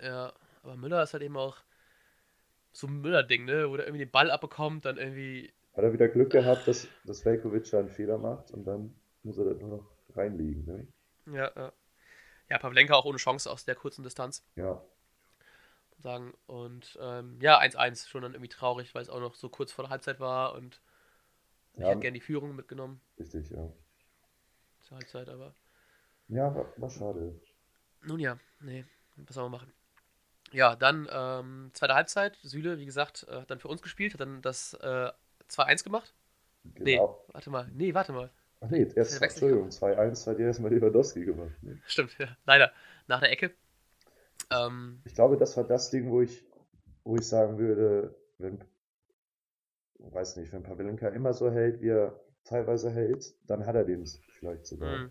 Ja. 0.00 0.06
ja, 0.06 0.32
aber 0.62 0.76
Müller 0.76 1.02
ist 1.02 1.12
halt 1.12 1.22
eben 1.22 1.36
auch 1.36 1.56
so 2.72 2.86
ein 2.86 3.00
Müller-Ding, 3.00 3.44
ne? 3.44 3.68
Wo 3.70 3.76
der 3.76 3.86
irgendwie 3.86 4.04
den 4.04 4.10
Ball 4.10 4.30
abbekommt, 4.30 4.84
dann 4.84 4.96
irgendwie. 4.96 5.52
Hat 5.74 5.84
er 5.84 5.92
wieder 5.92 6.08
Glück 6.08 6.30
gehabt, 6.30 6.66
dass, 6.66 6.88
dass 7.04 7.24
Velkovic 7.24 7.70
da 7.70 7.78
einen 7.78 7.88
Fehler 7.90 8.18
macht 8.18 8.50
und 8.50 8.64
dann 8.64 8.94
muss 9.22 9.38
er 9.38 9.44
das 9.44 9.58
nur 9.60 9.68
noch 9.78 10.16
reinlegen. 10.16 10.64
Ne? 10.66 10.86
Ja, 11.36 11.50
ja. 11.54 11.72
Ja, 12.48 12.58
Pavlenka 12.58 12.94
auch 12.94 13.04
ohne 13.04 13.18
Chance 13.18 13.48
aus 13.50 13.64
der 13.64 13.76
kurzen 13.76 14.02
Distanz. 14.02 14.44
Ja, 14.56 14.82
sagen. 16.02 16.34
Und 16.46 16.98
ähm, 17.00 17.38
ja, 17.40 17.58
1-1, 17.58 18.08
schon 18.08 18.22
dann 18.22 18.32
irgendwie 18.34 18.48
traurig, 18.48 18.94
weil 18.94 19.02
es 19.02 19.10
auch 19.10 19.20
noch 19.20 19.34
so 19.34 19.48
kurz 19.48 19.72
vor 19.72 19.84
der 19.84 19.90
Halbzeit 19.90 20.20
war 20.20 20.54
und 20.54 20.80
ich 21.74 21.80
Ja. 21.80 21.88
hätte 21.88 22.00
gerne 22.00 22.14
die 22.18 22.20
Führung 22.20 22.54
mitgenommen 22.56 23.00
richtig, 23.18 23.50
ja. 23.50 23.70
zur 24.82 24.96
Halbzeit, 24.96 25.28
aber 25.28 25.54
Ja, 26.28 26.54
war, 26.54 26.66
war 26.78 26.90
schade. 26.90 27.34
nun 28.02 28.20
ja, 28.20 28.38
nee, 28.60 28.84
was 29.16 29.34
soll 29.34 29.44
man 29.44 29.60
machen. 29.60 29.72
Ja, 30.52 30.76
dann 30.76 31.08
ähm, 31.12 31.70
zweite 31.74 31.94
Halbzeit, 31.94 32.38
Süle, 32.42 32.78
wie 32.78 32.86
gesagt, 32.86 33.26
äh, 33.28 33.36
hat 33.42 33.50
dann 33.50 33.60
für 33.60 33.68
uns 33.68 33.82
gespielt, 33.82 34.14
hat 34.14 34.20
dann 34.20 34.42
das 34.42 34.74
äh, 34.74 35.10
2-1 35.48 35.84
gemacht. 35.84 36.12
Nee, 36.78 36.96
Genau. 36.96 37.24
warte 37.32 37.50
mal, 37.50 37.68
nee, 37.74 37.94
warte 37.94 38.12
mal. 38.12 38.30
Ach 38.60 38.70
nee, 38.70 38.86
erst, 38.94 39.16
ich 39.16 39.22
Entschuldigung, 39.22 39.70
2-1 39.70 40.26
hat 40.26 40.38
erstmal 40.38 40.72
Lewandowski 40.72 41.24
gemacht. 41.24 41.52
Ne? 41.62 41.78
Stimmt, 41.86 42.16
ja. 42.18 42.28
leider. 42.46 42.72
Nach 43.06 43.20
der 43.20 43.30
Ecke. 43.30 43.52
Ähm, 44.50 45.02
Ich 45.04 45.14
glaube, 45.14 45.36
das 45.36 45.56
war 45.58 45.64
das 45.64 45.90
Ding, 45.90 46.10
wo 46.10 46.22
ich, 46.22 46.46
wo 47.04 47.16
ich 47.16 47.28
sagen 47.28 47.58
würde, 47.58 48.16
wenn, 48.38 48.64
weiß 50.00 50.36
nicht, 50.36 50.52
wenn 50.52 50.64
Pavlenka 50.64 51.06
immer 51.10 51.32
so 51.32 51.48
hält, 51.48 51.80
wie 51.80 51.90
er 51.90 52.18
teilweise 52.44 52.90
hält, 52.90 53.34
dann 53.48 53.66
hat 53.66 53.76
er 53.76 53.84
den 53.84 54.04
vielleicht 54.38 54.66
sogar. 54.66 55.00
mh, 55.00 55.10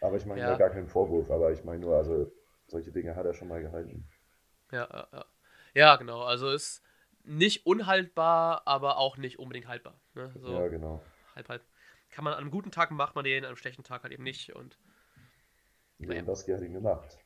Aber 0.00 0.16
ich 0.16 0.26
mache 0.26 0.40
ihm 0.40 0.46
Ja. 0.46 0.56
gar 0.56 0.70
keinen 0.70 0.88
Vorwurf, 0.88 1.30
aber 1.30 1.52
ich 1.52 1.64
meine 1.64 1.80
nur, 1.80 1.96
also 1.96 2.32
solche 2.68 2.92
Dinge 2.92 3.16
hat 3.16 3.26
er 3.26 3.34
schon 3.34 3.48
mal 3.48 3.62
gehalten. 3.62 4.08
ja, 4.72 4.88
ja, 4.92 5.08
ja. 5.12 5.24
Ja, 5.74 5.96
genau. 5.96 6.22
Also 6.22 6.50
ist 6.50 6.82
nicht 7.24 7.66
unhaltbar, 7.66 8.62
aber 8.66 8.98
auch 8.98 9.16
nicht 9.16 9.38
unbedingt 9.38 9.66
haltbar. 9.68 10.00
Ne? 10.14 10.32
So 10.40 10.52
Ja, 10.52 10.68
genau. 10.68 11.00
halb, 11.36 11.48
halb. 11.48 11.64
Kann 12.10 12.24
man 12.24 12.34
an 12.34 12.40
einem 12.40 12.50
guten 12.50 12.70
Tag 12.70 12.90
macht 12.92 13.14
man 13.16 13.24
den, 13.24 13.44
an 13.44 13.48
einem 13.48 13.56
schlechten 13.56 13.84
Tag 13.84 14.04
halt 14.04 14.12
eben 14.12 14.24
nicht. 14.24 14.54
Und 14.54 14.78
Naja. 16.06 16.24
Lewandowski 16.28 16.52
hat 16.52 16.62
ihn 16.62 16.72
gemacht. 16.72 17.18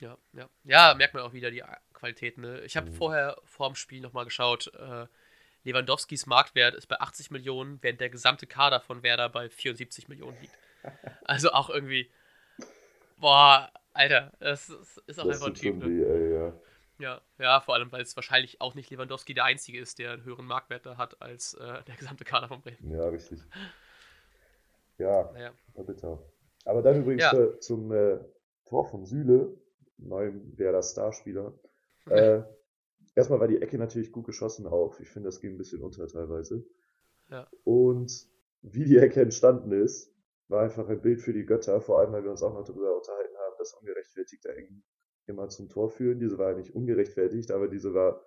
Ja, 0.00 0.18
ja. 0.32 0.48
Ja, 0.64 0.94
merkt 0.94 1.14
man 1.14 1.22
auch 1.22 1.32
wieder 1.32 1.50
die 1.50 1.62
Qualität. 1.94 2.38
Ne? 2.38 2.60
Ich 2.60 2.76
habe 2.76 2.90
Mhm. 2.90 2.94
vorher 2.94 3.36
vor 3.44 3.68
dem 3.70 3.74
Spiel 3.74 4.00
nochmal 4.00 4.24
geschaut. 4.24 4.72
Äh, 4.74 5.06
Lewandowskis 5.64 6.26
Marktwert 6.26 6.74
ist 6.74 6.86
bei 6.86 7.00
80 7.00 7.30
Millionen, 7.30 7.82
während 7.82 8.00
der 8.00 8.10
gesamte 8.10 8.46
Kader 8.46 8.80
von 8.80 9.02
Werder 9.02 9.28
bei 9.28 9.48
74 9.48 10.08
Millionen 10.08 10.38
liegt. 10.40 10.56
Also 11.24 11.50
auch 11.50 11.70
irgendwie. 11.70 12.10
Boah, 13.18 13.72
Alter, 13.92 14.32
das 14.38 14.68
ist, 14.68 14.98
ist 15.06 15.18
auch 15.18 15.24
Das 15.26 15.36
einfach 15.36 15.48
ein 15.48 15.54
Typ. 15.54 15.76
Ne? 15.78 16.04
ey, 16.04 16.34
ja. 16.34 16.52
Ja, 16.98 17.20
ja, 17.38 17.60
vor 17.60 17.74
allem, 17.74 17.90
weil 17.92 18.00
es 18.02 18.14
wahrscheinlich 18.16 18.60
auch 18.60 18.74
nicht 18.74 18.90
Lewandowski 18.90 19.34
der 19.34 19.44
Einzige 19.44 19.78
ist, 19.80 19.98
der 19.98 20.12
einen 20.12 20.24
höheren 20.24 20.46
Marktwert 20.46 20.86
da 20.86 20.96
hat 20.96 21.20
als 21.20 21.54
äh, 21.54 21.82
der 21.86 21.96
gesamte 21.96 22.24
Kader 22.24 22.48
von 22.48 22.60
Bremen. 22.62 22.90
Ja, 22.92 23.08
richtig. 23.08 23.40
Ja, 24.98 25.30
Naja. 25.32 25.52
bitter. 25.74 26.18
Aber 26.64 26.80
dann 26.80 27.02
übrigens 27.02 27.22
Ja. 27.22 27.34
äh, 27.34 27.58
zum 27.60 27.92
äh, 27.92 28.18
Tor 28.64 28.88
von 28.88 29.04
Süle, 29.04 29.54
neuem 29.98 30.56
Werder 30.58 30.82
Starspieler. 30.82 31.58
Äh, 32.08 32.44
erstmal 33.16 33.40
war 33.40 33.48
die 33.48 33.60
Ecke 33.60 33.78
natürlich 33.78 34.12
gut 34.12 34.26
geschossen 34.26 34.68
auch. 34.68 35.00
Ich 35.00 35.08
finde, 35.08 35.26
das 35.26 35.40
ging 35.40 35.54
ein 35.54 35.58
bisschen 35.58 35.82
unter 35.82 36.06
teilweise. 36.06 36.64
Ja. 37.28 37.50
Und 37.64 38.28
wie 38.62 38.84
die 38.84 38.98
Ecke 38.98 39.22
entstanden 39.22 39.72
ist, 39.72 40.14
war 40.46 40.62
einfach 40.62 40.88
ein 40.88 41.02
Bild 41.02 41.20
für 41.20 41.32
die 41.32 41.44
Götter, 41.44 41.80
vor 41.80 41.98
allem 41.98 42.12
weil 42.12 42.22
wir 42.22 42.30
uns 42.30 42.44
auch 42.44 42.54
noch 42.54 42.64
darüber 42.64 42.96
unterhalten 42.96 43.36
haben, 43.38 43.56
dass 43.58 43.74
ungerechtfertigte 43.74 44.50
Ecken 44.50 44.84
immer 45.26 45.48
zum 45.48 45.68
Tor 45.68 45.90
führen. 45.90 46.20
Diese 46.20 46.38
war 46.38 46.54
nicht 46.54 46.74
ungerechtfertigt, 46.74 47.50
aber 47.50 47.68
diese 47.68 47.94
war 47.94 48.24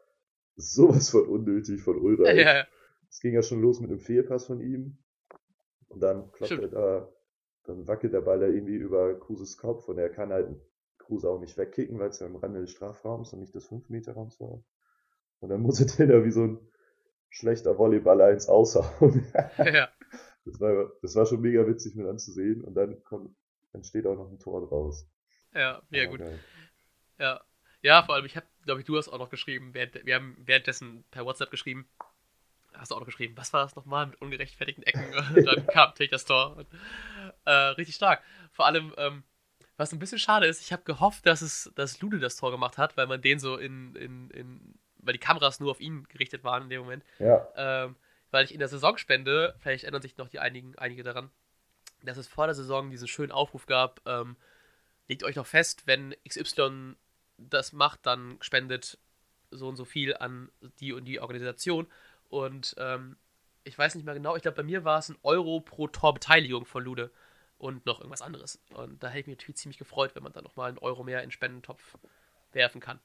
sowas 0.56 1.10
von 1.10 1.28
unnötig 1.28 1.82
von 1.82 1.98
Ulreich. 1.98 2.38
Ja, 2.38 2.58
ja. 2.58 2.68
Es 3.10 3.22
ging 3.22 3.34
ja 3.34 3.42
schon 3.42 3.62
los 3.62 3.80
mit 3.80 3.90
einem 3.90 4.00
Fehlpass 4.00 4.46
von 4.46 4.60
ihm. 4.60 4.98
Und 5.88 6.02
dann 6.02 6.32
klopft 6.32 6.60
er 6.60 6.68
da, 6.68 7.14
dann 7.64 7.88
wackelt 7.88 8.14
der 8.14 8.22
Ball 8.22 8.40
da 8.40 8.48
irgendwie 8.48 8.76
über 8.76 9.18
Kruses 9.20 9.58
Kopf 9.58 9.88
und 9.88 9.98
er 9.98 10.10
kann 10.10 10.32
halt 10.32 10.50
Kruse 11.10 11.30
auch 11.30 11.40
nicht 11.40 11.58
wegkicken, 11.58 12.00
weil 12.00 12.10
es 12.10 12.20
ja 12.20 12.28
im 12.28 12.36
Rande 12.36 12.62
des 12.62 12.72
Strafraums 12.72 13.34
und 13.34 13.40
nicht 13.40 13.56
des 13.56 13.68
5-Meter-Raums 13.70 14.40
war. 14.40 14.64
Und 15.40 15.50
dann 15.50 15.62
muss 15.62 15.80
er 15.82 15.88
den 15.88 16.10
da 16.10 16.24
wie 16.24 16.32
so 16.32 16.44
ein 16.44 16.60
schlechter 17.30 17.78
Volleyballer 17.78 18.32
ins 18.32 18.48
Aushauen. 18.48 19.26
ja. 19.58 19.90
das, 20.46 20.60
war, 20.60 20.92
das 21.02 21.16
war 21.16 21.26
schon 21.26 21.42
mega 21.42 21.68
witzig 21.68 21.96
mit 21.96 22.08
anzusehen 22.08 22.64
und 22.64 22.76
dann 22.76 23.04
kommt, 23.04 23.36
entsteht 23.74 24.06
auch 24.06 24.16
noch 24.16 24.32
ein 24.32 24.40
Tor 24.40 24.68
draus. 24.68 25.08
Ja, 25.54 25.82
ja, 25.90 26.06
gut. 26.06 26.20
geil. 26.20 26.40
Ja, 27.18 27.42
ja, 27.82 28.04
vor 28.04 28.16
allem, 28.16 28.26
ich 28.26 28.36
habe, 28.36 28.46
glaube 28.66 28.82
ich, 28.82 28.86
du 28.86 28.98
hast 28.98 29.10
auch 29.10 29.18
noch 29.18 29.30
geschrieben, 29.30 29.74
während, 29.74 30.06
wir 30.06 30.16
haben 30.16 30.38
währenddessen 30.46 31.06
per 31.12 31.26
WhatsApp 31.26 31.50
geschrieben, 31.50 31.90
hast 32.74 32.92
du 32.92 32.96
auch 32.96 33.00
noch 33.00 33.08
geschrieben, 33.08 33.36
was 33.38 33.52
war 33.54 33.64
das 33.64 33.76
nochmal 33.76 34.08
mit 34.08 34.22
ungerechtfertigten 34.22 34.84
Ecken? 34.84 35.14
Und 35.36 35.46
dann 35.46 35.66
kam 35.68 35.90
natürlich 35.90 36.12
das 36.12 36.26
Tor. 36.26 36.58
Und, 36.58 36.68
äh, 37.46 37.52
richtig 37.52 37.96
stark. 37.96 38.22
Vor 38.52 38.66
allem, 38.66 38.94
ähm, 38.98 39.24
was 39.80 39.94
ein 39.94 40.00
bisschen 40.00 40.20
schade 40.20 40.46
ist, 40.46 40.62
ich 40.62 40.74
habe 40.74 40.84
gehofft, 40.84 41.26
dass 41.26 41.42
es, 41.42 41.72
dass 41.76 42.02
Lude 42.02 42.20
das 42.20 42.36
Tor 42.36 42.52
gemacht 42.52 42.78
hat, 42.78 42.98
weil 42.98 43.08
man 43.08 43.22
den 43.22 43.40
so 43.40 43.56
in, 43.56 43.96
in, 43.96 44.30
in, 44.32 44.76
weil 44.98 45.14
die 45.14 45.20
Kameras 45.20 45.62
nur 45.62 45.72
auf 45.72 45.80
ihn 45.80 46.04
gerichtet 46.10 46.44
waren 46.44 46.64
in 46.64 46.70
dem 46.70 46.82
Moment. 46.82 47.04
Ja, 47.18 47.48
Ähm, 47.56 47.96
weil 48.30 48.44
ich 48.44 48.54
in 48.54 48.60
der 48.60 48.68
Saisonspende, 48.68 49.56
vielleicht 49.58 49.86
erinnern 49.86 50.02
sich 50.02 50.18
noch 50.18 50.28
die 50.28 50.40
einigen, 50.40 50.78
einige 50.78 51.02
daran, 51.04 51.32
dass 52.04 52.18
es 52.18 52.28
vor 52.28 52.46
der 52.46 52.56
Saison 52.56 52.92
diesen 52.92 53.08
schönen 53.08 53.32
Aufruf 53.32 53.68
gab, 53.68 54.02
ähm, 54.06 54.36
legt 55.08 55.24
euch 55.24 55.36
doch 55.36 55.48
fest, 55.48 55.84
wenn 55.86 56.14
XY 56.28 56.96
das 57.38 57.72
macht, 57.72 58.06
dann 58.06 58.38
spendet 58.42 59.00
so 59.50 59.70
und 59.70 59.78
so 59.78 59.86
viel 59.86 60.16
an 60.18 60.52
die 60.82 60.92
und 60.92 61.06
die 61.06 61.22
Organisation. 61.22 61.88
Und 62.28 62.76
ähm, 62.78 63.16
ich 63.64 63.78
weiß 63.78 63.96
nicht 63.96 64.04
mehr 64.04 64.14
genau, 64.14 64.36
ich 64.36 64.42
glaube, 64.42 64.58
bei 64.58 64.64
mir 64.64 64.84
war 64.84 65.00
es 65.00 65.08
ein 65.08 65.18
Euro 65.24 65.62
pro 65.62 65.88
Torbeteiligung 65.88 66.66
von 66.66 66.84
Lude 66.84 67.12
und 67.60 67.86
noch 67.86 68.00
irgendwas 68.00 68.22
anderes. 68.22 68.60
Und 68.74 69.04
da 69.04 69.10
hätte 69.10 69.20
ich 69.20 69.28
mich 69.28 69.38
natürlich 69.38 69.58
ziemlich 69.58 69.78
gefreut, 69.78 70.16
wenn 70.16 70.24
man 70.24 70.34
dann 70.34 70.44
nochmal 70.44 70.70
einen 70.70 70.80
Euro 70.80 71.04
mehr 71.04 71.20
in 71.20 71.28
den 71.28 71.32
Spendentopf 71.32 71.98
werfen 72.54 72.82
kann. 72.82 73.00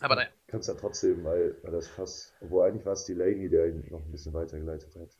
Aber 0.00 0.16
naja, 0.16 0.28
kannst 0.48 0.68
ja 0.68 0.74
trotzdem, 0.74 1.22
weil, 1.24 1.54
das 1.62 1.86
fast, 1.86 2.34
obwohl 2.40 2.66
eigentlich 2.66 2.84
war 2.84 2.94
es 2.94 3.04
Delaney, 3.04 3.48
der 3.48 3.68
ihn 3.68 3.86
noch 3.90 4.04
ein 4.04 4.10
bisschen 4.10 4.32
weitergeleitet 4.32 4.96
hat. 4.96 5.10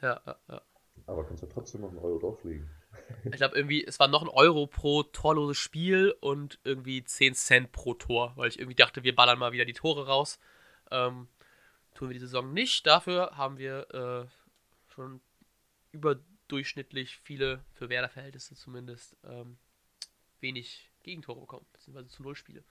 ja, 0.00 0.20
ja, 0.24 0.36
ja. 0.48 0.62
Aber 1.06 1.24
kannst 1.24 1.42
ja 1.42 1.48
trotzdem 1.52 1.82
noch 1.82 1.90
einen 1.90 1.98
Euro 1.98 2.18
drauflegen. 2.18 2.70
Ich 3.24 3.32
glaube 3.32 3.56
irgendwie, 3.56 3.84
es 3.84 3.98
war 3.98 4.06
noch 4.06 4.22
ein 4.22 4.28
Euro 4.28 4.68
pro 4.68 5.02
torloses 5.02 5.58
Spiel 5.58 6.14
und 6.20 6.60
irgendwie 6.62 7.02
10 7.02 7.34
Cent 7.34 7.72
pro 7.72 7.94
Tor, 7.94 8.32
weil 8.36 8.48
ich 8.48 8.58
irgendwie 8.60 8.76
dachte, 8.76 9.02
wir 9.02 9.14
ballern 9.14 9.38
mal 9.38 9.50
wieder 9.50 9.64
die 9.64 9.72
Tore 9.72 10.06
raus. 10.06 10.38
Ähm, 10.92 11.26
tun 11.94 12.08
wir 12.08 12.14
die 12.14 12.20
Saison 12.20 12.52
nicht. 12.52 12.86
Dafür 12.86 13.32
haben 13.36 13.58
wir 13.58 13.90
äh, 13.92 14.92
schon 14.94 15.20
überdurchschnittlich 16.44 17.16
viele, 17.24 17.64
für 17.72 17.88
Werder-Verhältnisse 17.88 18.54
zumindest, 18.54 19.16
ähm, 19.24 19.56
wenig 20.40 20.90
Gegentore 21.02 21.40
bekommen, 21.40 21.66
beziehungsweise 21.72 22.08
zu 22.08 22.22
Null 22.22 22.36
Spiele. 22.36 22.64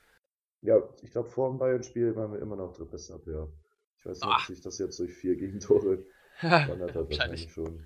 Ja, 0.62 0.82
ich 1.02 1.12
glaube, 1.12 1.30
vor 1.30 1.50
dem 1.50 1.58
Bayern-Spiel 1.58 2.16
waren 2.16 2.32
wir 2.32 2.40
immer 2.40 2.56
noch 2.56 2.74
drittbeste 2.74 3.14
Abwehr. 3.14 3.50
Ich 3.98 4.06
weiß 4.06 4.20
nicht, 4.20 4.28
ob 4.28 4.34
Ah. 4.36 4.46
sich 4.48 4.62
das 4.62 4.78
jetzt 4.78 5.00
durch 5.00 5.14
vier 5.14 5.36
Gegentore 5.36 6.06
gewandert 6.42 6.96
hat. 6.96 7.10
Wahrscheinlich 7.10 7.52
schon. 7.52 7.86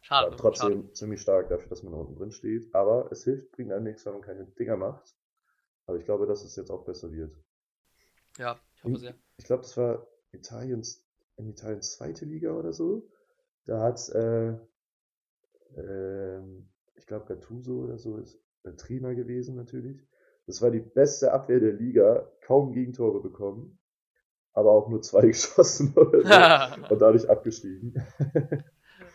Schade. 0.00 0.30
War 0.30 0.36
trotzdem 0.36 0.92
ziemlich 0.94 1.20
stark 1.20 1.48
dafür, 1.48 1.68
dass 1.68 1.82
man 1.82 1.92
da 1.92 1.98
unten 1.98 2.16
drin 2.16 2.32
steht. 2.32 2.74
Aber 2.74 3.10
es 3.10 3.24
hilft, 3.24 3.52
bringt 3.52 3.72
einem 3.72 3.84
nichts, 3.84 4.04
wenn 4.04 4.14
man 4.14 4.22
keine 4.22 4.44
Dinger 4.46 4.76
macht. 4.76 5.14
Aber 5.86 5.98
ich 5.98 6.04
glaube, 6.04 6.26
dass 6.26 6.42
es 6.44 6.56
jetzt 6.56 6.70
auch 6.70 6.84
besser 6.84 7.10
wird. 7.12 7.34
Schade. 8.36 8.38
Ja, 8.38 8.60
ich 8.76 8.84
hoffe 8.84 8.98
sehr. 8.98 9.14
Ich 9.36 9.44
glaube, 9.44 9.62
das 9.62 9.76
war 9.76 10.06
Italiens, 10.32 11.06
in 11.36 11.48
Italiens 11.48 11.92
zweite 11.92 12.24
Liga 12.24 12.52
oder 12.52 12.72
so. 12.72 13.08
Da 13.66 13.80
hat, 13.80 14.08
äh, 14.10 14.58
ähm, 15.76 16.68
ich 16.94 17.06
glaube, 17.06 17.26
Gattuso 17.26 17.84
oder 17.84 17.98
so 17.98 18.16
ist 18.18 18.40
der 18.64 18.76
Trainer 18.76 19.14
gewesen 19.14 19.56
natürlich. 19.56 20.00
Das 20.46 20.60
war 20.62 20.70
die 20.70 20.80
beste 20.80 21.32
Abwehr 21.32 21.60
der 21.60 21.72
Liga, 21.72 22.30
kaum 22.42 22.72
Gegentore 22.72 23.20
bekommen, 23.20 23.78
aber 24.52 24.72
auch 24.72 24.88
nur 24.88 25.02
zwei 25.02 25.22
geschossen 25.26 25.94
oder 25.96 26.22
so 26.22 26.88
und 26.94 27.00
dadurch 27.00 27.28
abgestiegen. 27.28 27.94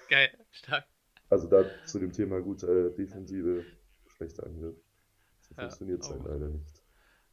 Geil, 0.10 0.30
stark. 0.52 0.86
Also 1.30 1.48
da 1.48 1.64
zu 1.86 2.00
dem 2.00 2.12
Thema 2.12 2.42
gute 2.42 2.92
Defensive, 2.92 3.64
schlechter 4.08 4.48
Angriff. 4.48 4.76
So 5.42 5.54
Ja, 5.56 5.62
funktioniert 5.62 6.02
es 6.02 6.10
halt 6.10 6.24
leider 6.26 6.48
nicht. 6.48 6.84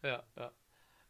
Ja, 0.02 0.22
ja. 0.36 0.52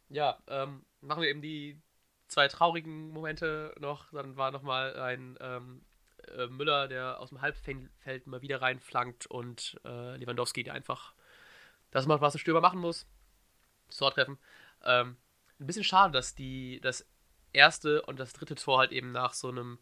Ja, 0.09 0.41
ähm, 0.47 0.85
machen 1.01 1.21
wir 1.21 1.29
eben 1.29 1.41
die 1.41 1.81
zwei 2.29 2.47
traurigen 2.47 3.09
Momente 3.09 3.73
noch. 3.79 4.09
Dann 4.11 4.37
war 4.37 4.51
nochmal 4.51 4.97
ein 4.97 5.37
ähm, 5.41 5.81
äh, 6.29 6.47
Müller, 6.47 6.87
der 6.87 7.19
aus 7.19 7.29
dem 7.29 7.41
Halbfeld 7.41 8.27
mal 8.27 8.41
wieder 8.41 8.61
reinflankt 8.61 9.27
und 9.27 9.79
äh, 9.85 10.17
Lewandowski, 10.17 10.63
der 10.63 10.73
einfach 10.73 11.13
das 11.91 12.05
macht, 12.05 12.21
was 12.21 12.35
ein 12.35 12.39
Stürmer 12.39 12.61
machen 12.61 12.79
muss. 12.79 13.07
Das 13.87 13.97
Tor 13.97 14.11
treffen. 14.11 14.37
Ähm, 14.83 15.17
ein 15.59 15.67
bisschen 15.67 15.83
schade, 15.83 16.13
dass 16.13 16.35
die 16.35 16.79
das 16.81 17.05
erste 17.53 18.01
und 18.03 18.19
das 18.19 18.33
dritte 18.33 18.55
Tor 18.55 18.79
halt 18.79 18.91
eben 18.91 19.11
nach 19.11 19.33
so 19.33 19.49
einem 19.49 19.79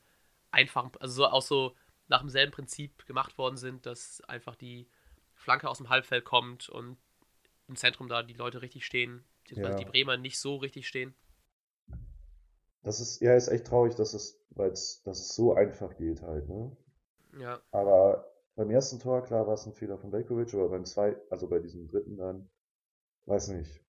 einfachen, 0.52 0.92
also 1.00 1.14
so 1.16 1.26
auch 1.28 1.42
so 1.42 1.76
nach 2.08 2.20
demselben 2.22 2.52
Prinzip 2.52 3.06
gemacht 3.08 3.38
worden 3.38 3.58
sind, 3.58 3.86
dass 3.86 4.22
einfach 4.22 4.56
die 4.56 4.88
Flanke 5.34 5.70
aus 5.70 5.78
dem 5.78 5.90
Halbfeld 5.90 6.24
kommt 6.24 6.70
und 6.70 6.98
im 7.68 7.76
Zentrum 7.76 8.08
da 8.08 8.24
die 8.24 8.34
Leute 8.34 8.62
richtig 8.62 8.86
stehen, 8.86 9.26
beziehungsweise 9.44 9.74
Ja. 9.74 9.80
die 9.80 9.86
Bremer 9.86 10.18
nicht 10.18 10.40
so 10.40 10.58
richtig 10.58 10.88
stehen. 10.88 11.16
Das 12.84 13.00
ist, 13.00 13.20
ja, 13.22 13.36
ist 13.36 13.48
echt 13.48 13.66
traurig, 13.68 13.96
dass 13.96 14.14
es, 14.14 14.38
weil 14.56 14.72
es 14.72 15.04
so 15.36 15.54
einfach 15.54 15.96
geht 15.98 16.22
halt, 16.22 16.50
ne? 16.50 16.76
Ja, 17.38 17.62
Aber 17.72 18.32
beim 18.56 18.72
ersten 18.72 19.00
Tor, 19.00 19.24
klar, 19.24 19.46
war 19.48 19.54
es 19.54 19.68
ein 19.68 19.74
Fehler 19.74 20.00
von 20.00 20.12
Velkovic, 20.12 20.54
aber 20.56 20.70
beim 20.70 20.86
zweiten, 20.86 21.22
also 21.30 21.48
bei 21.48 21.60
diesem 21.60 21.88
dritten 21.88 22.18
dann, 22.18 22.50
weiß 23.28 23.50
nicht, 23.50 23.84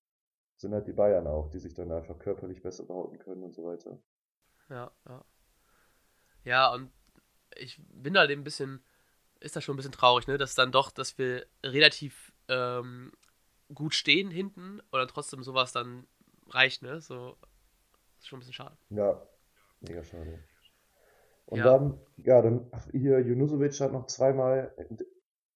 sind 0.57 0.75
halt 0.75 0.87
die 0.89 0.93
Bayern 0.95 1.27
auch, 1.29 1.51
die 1.51 1.61
sich 1.61 1.75
dann 1.75 1.93
einfach 1.93 2.19
körperlich 2.19 2.63
besser 2.63 2.85
behaupten 2.85 3.19
können 3.19 3.45
und 3.45 3.55
so 3.55 3.65
weiter. 3.65 3.99
ja, 4.71 4.91
ja. 5.09 5.25
Ja, 6.45 6.69
und 6.73 6.91
ich 7.57 7.81
bin 7.91 8.17
halt 8.19 8.31
eben 8.31 8.43
ein 8.43 8.45
bisschen, 8.45 8.85
ist 9.41 9.57
das 9.57 9.65
schon 9.65 9.75
ein 9.75 9.79
bisschen 9.79 9.93
traurig, 9.93 10.27
ne, 10.29 10.39
dass 10.39 10.55
dann 10.55 10.73
doch, 10.73 10.91
dass 10.91 11.19
wir 11.19 11.47
relativ 11.65 12.33
ähm, 12.49 13.13
gut 13.75 13.95
stehen 13.95 14.31
hinten 14.31 14.83
dann 14.93 15.09
trotzdem 15.09 15.43
sowas 15.43 15.73
dann 15.73 16.07
reicht, 16.49 16.83
ne, 16.83 17.01
so, 17.01 17.37
ist 18.19 18.29
schon 18.29 18.39
ein 18.39 18.41
bisschen 18.41 18.55
schade. 18.55 18.79
Ja, 18.91 19.23
mega 19.81 20.03
schade. 20.05 20.43
Und 21.47 21.59
Ja. 21.59 21.65
dann, 21.65 21.99
ja, 22.19 22.43
dann, 22.43 22.71
hier, 22.93 23.21
Junusovic 23.21 23.79
hat 23.81 23.93
noch 23.93 24.07
zweimal, 24.07 24.73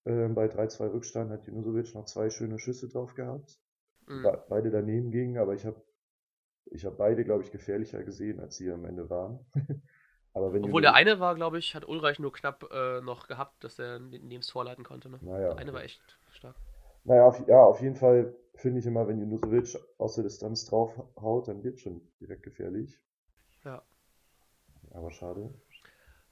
äh, 0.04 0.28
bei 0.28 0.48
3-2 0.48 0.86
Rückstand 0.86 1.30
hat 1.30 1.44
Junusovic 1.46 1.94
noch 1.94 2.04
zwei 2.06 2.30
schöne 2.30 2.58
Schüsse 2.58 2.88
drauf 2.88 3.14
gehabt. 3.14 3.58
Mhm. 4.06 4.22
Be 4.22 4.44
beide 4.48 4.70
daneben 4.70 5.10
gingen, 5.10 5.38
aber 5.38 5.54
ich 5.54 5.64
habe 5.66 5.80
ich 6.66 6.84
hab 6.84 6.96
beide, 6.98 7.24
glaube 7.24 7.42
ich, 7.44 7.50
gefährlicher 7.52 8.02
gesehen, 8.04 8.40
als 8.40 8.56
sie 8.56 8.70
am 8.70 8.84
Ende 8.84 9.10
waren. 9.10 9.40
aber 10.34 10.52
wenn 10.52 10.64
Obwohl 10.64 10.82
der 10.82 10.94
eine 10.94 11.20
war, 11.20 11.34
glaube 11.34 11.58
ich, 11.58 11.74
hat 11.74 11.86
Ulreich 11.88 12.18
nur 12.18 12.32
knapp 12.32 12.68
äh, 12.70 13.00
noch 13.00 13.26
gehabt, 13.26 13.64
dass 13.64 13.78
er 13.78 13.98
neben 13.98 14.40
das 14.40 14.46
Tor 14.46 14.64
leiten 14.64 14.84
konnte. 14.84 15.08
Ne? 15.08 15.20
Naja, 15.20 15.50
Der 15.50 15.58
eine 15.58 15.72
war 15.72 15.82
echt 15.82 16.00
stark. 16.32 16.56
Naja, 17.04 17.26
auf, 17.26 17.46
ja, 17.46 17.62
auf 17.62 17.82
jeden 17.82 17.96
Fall 17.96 18.34
finde 18.54 18.78
ich 18.80 18.86
immer, 18.86 19.06
wenn 19.06 19.18
Junusovic 19.20 19.78
aus 19.98 20.14
der 20.14 20.24
Distanz 20.24 20.64
draufhaut, 20.64 21.48
dann 21.48 21.62
wird 21.62 21.78
schon 21.78 22.00
direkt 22.20 22.42
gefährlich. 22.42 22.98
Ja. 23.64 23.82
Aber 24.92 25.10
schade. 25.10 25.50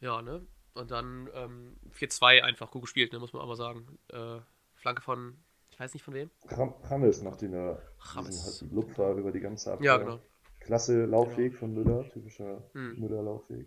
Ja, 0.00 0.22
ne? 0.22 0.46
Und 0.74 0.90
dann 0.90 1.28
ähm, 1.34 1.76
4-2 1.92 2.40
einfach 2.42 2.70
gut 2.70 2.82
gespielt, 2.82 3.12
ne, 3.12 3.18
muss 3.18 3.32
man 3.32 3.42
aber 3.42 3.56
sagen. 3.56 3.98
Äh, 4.08 4.38
Flanke 4.76 5.02
von, 5.02 5.36
ich 5.70 5.80
weiß 5.80 5.94
nicht 5.94 6.04
von 6.04 6.14
wem. 6.14 6.30
Ram 6.48 6.74
Rames 6.84 7.22
macht 7.22 7.42
den 7.42 7.54
äh, 7.54 7.76
Rames. 8.14 8.58
diesen 8.60 8.74
Lupfer 8.74 9.12
über 9.14 9.32
die 9.32 9.40
ganze 9.40 9.72
Abwehr. 9.72 9.86
Ja, 9.86 9.96
genau. 9.98 10.20
Klasse 10.60 11.04
Laufweg 11.06 11.54
von 11.56 11.72
Müller, 11.74 12.08
typischer 12.10 12.62
Mhm. 12.74 13.00
Müller-Laufweg. 13.00 13.66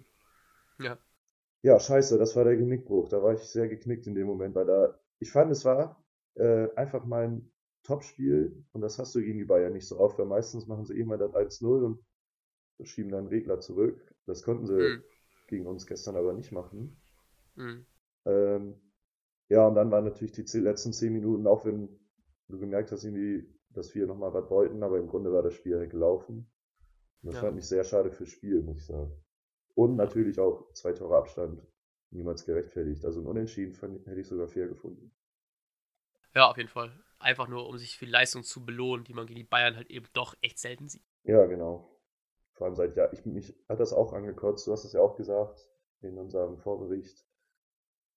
Ja. 0.79 0.97
Ja, 1.63 1.79
scheiße, 1.79 2.17
das 2.17 2.35
war 2.35 2.43
der 2.43 2.55
Genickbruch. 2.55 3.09
Da 3.09 3.21
war 3.21 3.33
ich 3.33 3.41
sehr 3.41 3.67
geknickt 3.67 4.07
in 4.07 4.15
dem 4.15 4.27
Moment, 4.27 4.55
weil 4.55 4.65
da, 4.65 4.99
ich 5.19 5.31
fand, 5.31 5.51
es 5.51 5.63
war 5.65 6.03
äh, 6.35 6.67
einfach 6.75 7.05
mal 7.05 7.25
ein 7.27 7.51
Topspiel 7.83 8.63
und 8.73 8.81
das 8.81 8.97
hast 8.99 9.13
du 9.15 9.21
gegen 9.21 9.37
die 9.37 9.45
Bayern 9.45 9.73
nicht 9.73 9.87
so 9.87 9.99
oft, 9.99 10.17
weil 10.19 10.25
meistens 10.25 10.67
machen 10.67 10.85
sie 10.85 10.97
immer 10.99 11.17
das 11.17 11.33
1-0 11.33 11.83
und 11.83 11.99
schieben 12.83 13.11
dann 13.11 13.27
Regler 13.27 13.59
zurück. 13.59 14.15
Das 14.25 14.43
konnten 14.43 14.65
sie 14.67 14.97
Mhm. 14.97 15.03
Gegen 15.51 15.67
uns 15.67 15.87
gestern 15.87 16.17
aber 16.17 16.33
nicht 16.33 16.51
machen. 16.53 16.97
Mhm. 17.55 17.85
Ähm, 18.25 18.75
ja, 19.49 19.67
und 19.67 19.75
dann 19.75 19.91
waren 19.91 20.05
natürlich 20.05 20.33
die 20.33 20.59
letzten 20.59 20.93
zehn 20.93 21.13
Minuten, 21.13 21.47
auch 21.47 21.65
wenn 21.65 21.89
du 22.49 22.59
gemerkt 22.59 22.91
hast, 22.91 23.03
irgendwie, 23.03 23.47
dass 23.71 23.93
wir 23.95 24.07
nochmal 24.07 24.33
was 24.33 24.49
wollten, 24.49 24.83
aber 24.83 24.99
im 24.99 25.07
Grunde 25.07 25.31
war 25.33 25.43
das 25.43 25.53
Spiel 25.55 25.77
halt 25.77 25.91
gelaufen. 25.91 26.51
Und 27.23 27.29
das 27.29 27.37
Ja. 27.37 27.41
fand 27.41 27.57
ich 27.59 27.67
sehr 27.67 27.83
schade 27.85 28.11
fürs 28.11 28.29
Spiel, 28.29 28.61
muss 28.63 28.79
ich 28.79 28.85
sagen. 28.87 29.11
Und 29.75 29.97
natürlich 29.97 30.39
auch 30.39 30.71
zwei 30.73 30.93
Tore 30.93 31.17
Abstand 31.17 31.61
niemals 32.11 32.45
gerechtfertigt. 32.45 33.05
Also 33.05 33.21
ein 33.21 33.27
Unentschieden 33.27 33.73
fand, 33.75 34.05
hätte 34.07 34.21
ich 34.21 34.27
sogar 34.27 34.47
fair 34.49 34.67
gefunden. 34.69 35.11
Ja, 36.35 36.47
auf 36.49 36.57
jeden 36.57 36.67
Fall. 36.69 36.91
Einfach 37.19 37.47
nur, 37.47 37.67
um 37.69 37.77
sich 37.77 37.97
für 37.97 38.05
die 38.05 38.11
Leistung 38.11 38.43
zu 38.43 38.65
belohnen, 38.65 39.05
die 39.05 39.13
man 39.13 39.27
gegen 39.27 39.37
die 39.37 39.43
Bayern 39.45 39.75
halt 39.77 39.89
eben 39.89 40.07
doch 40.13 40.35
echt 40.41 40.59
selten 40.59 40.89
sieht. 40.89 41.03
Ja, 41.23 41.45
genau. 41.47 41.89
Vor 42.61 42.67
allem 42.67 42.75
seit 42.75 42.95
Jahr, 42.95 43.11
ich 43.11 43.25
mich 43.25 43.55
hat 43.67 43.79
das 43.79 43.91
auch 43.91 44.13
angekotzt, 44.13 44.67
du 44.67 44.71
hast 44.71 44.85
es 44.85 44.93
ja 44.93 45.01
auch 45.01 45.15
gesagt 45.15 45.67
in 46.01 46.15
unserem 46.19 46.59
Vorbericht. 46.59 47.25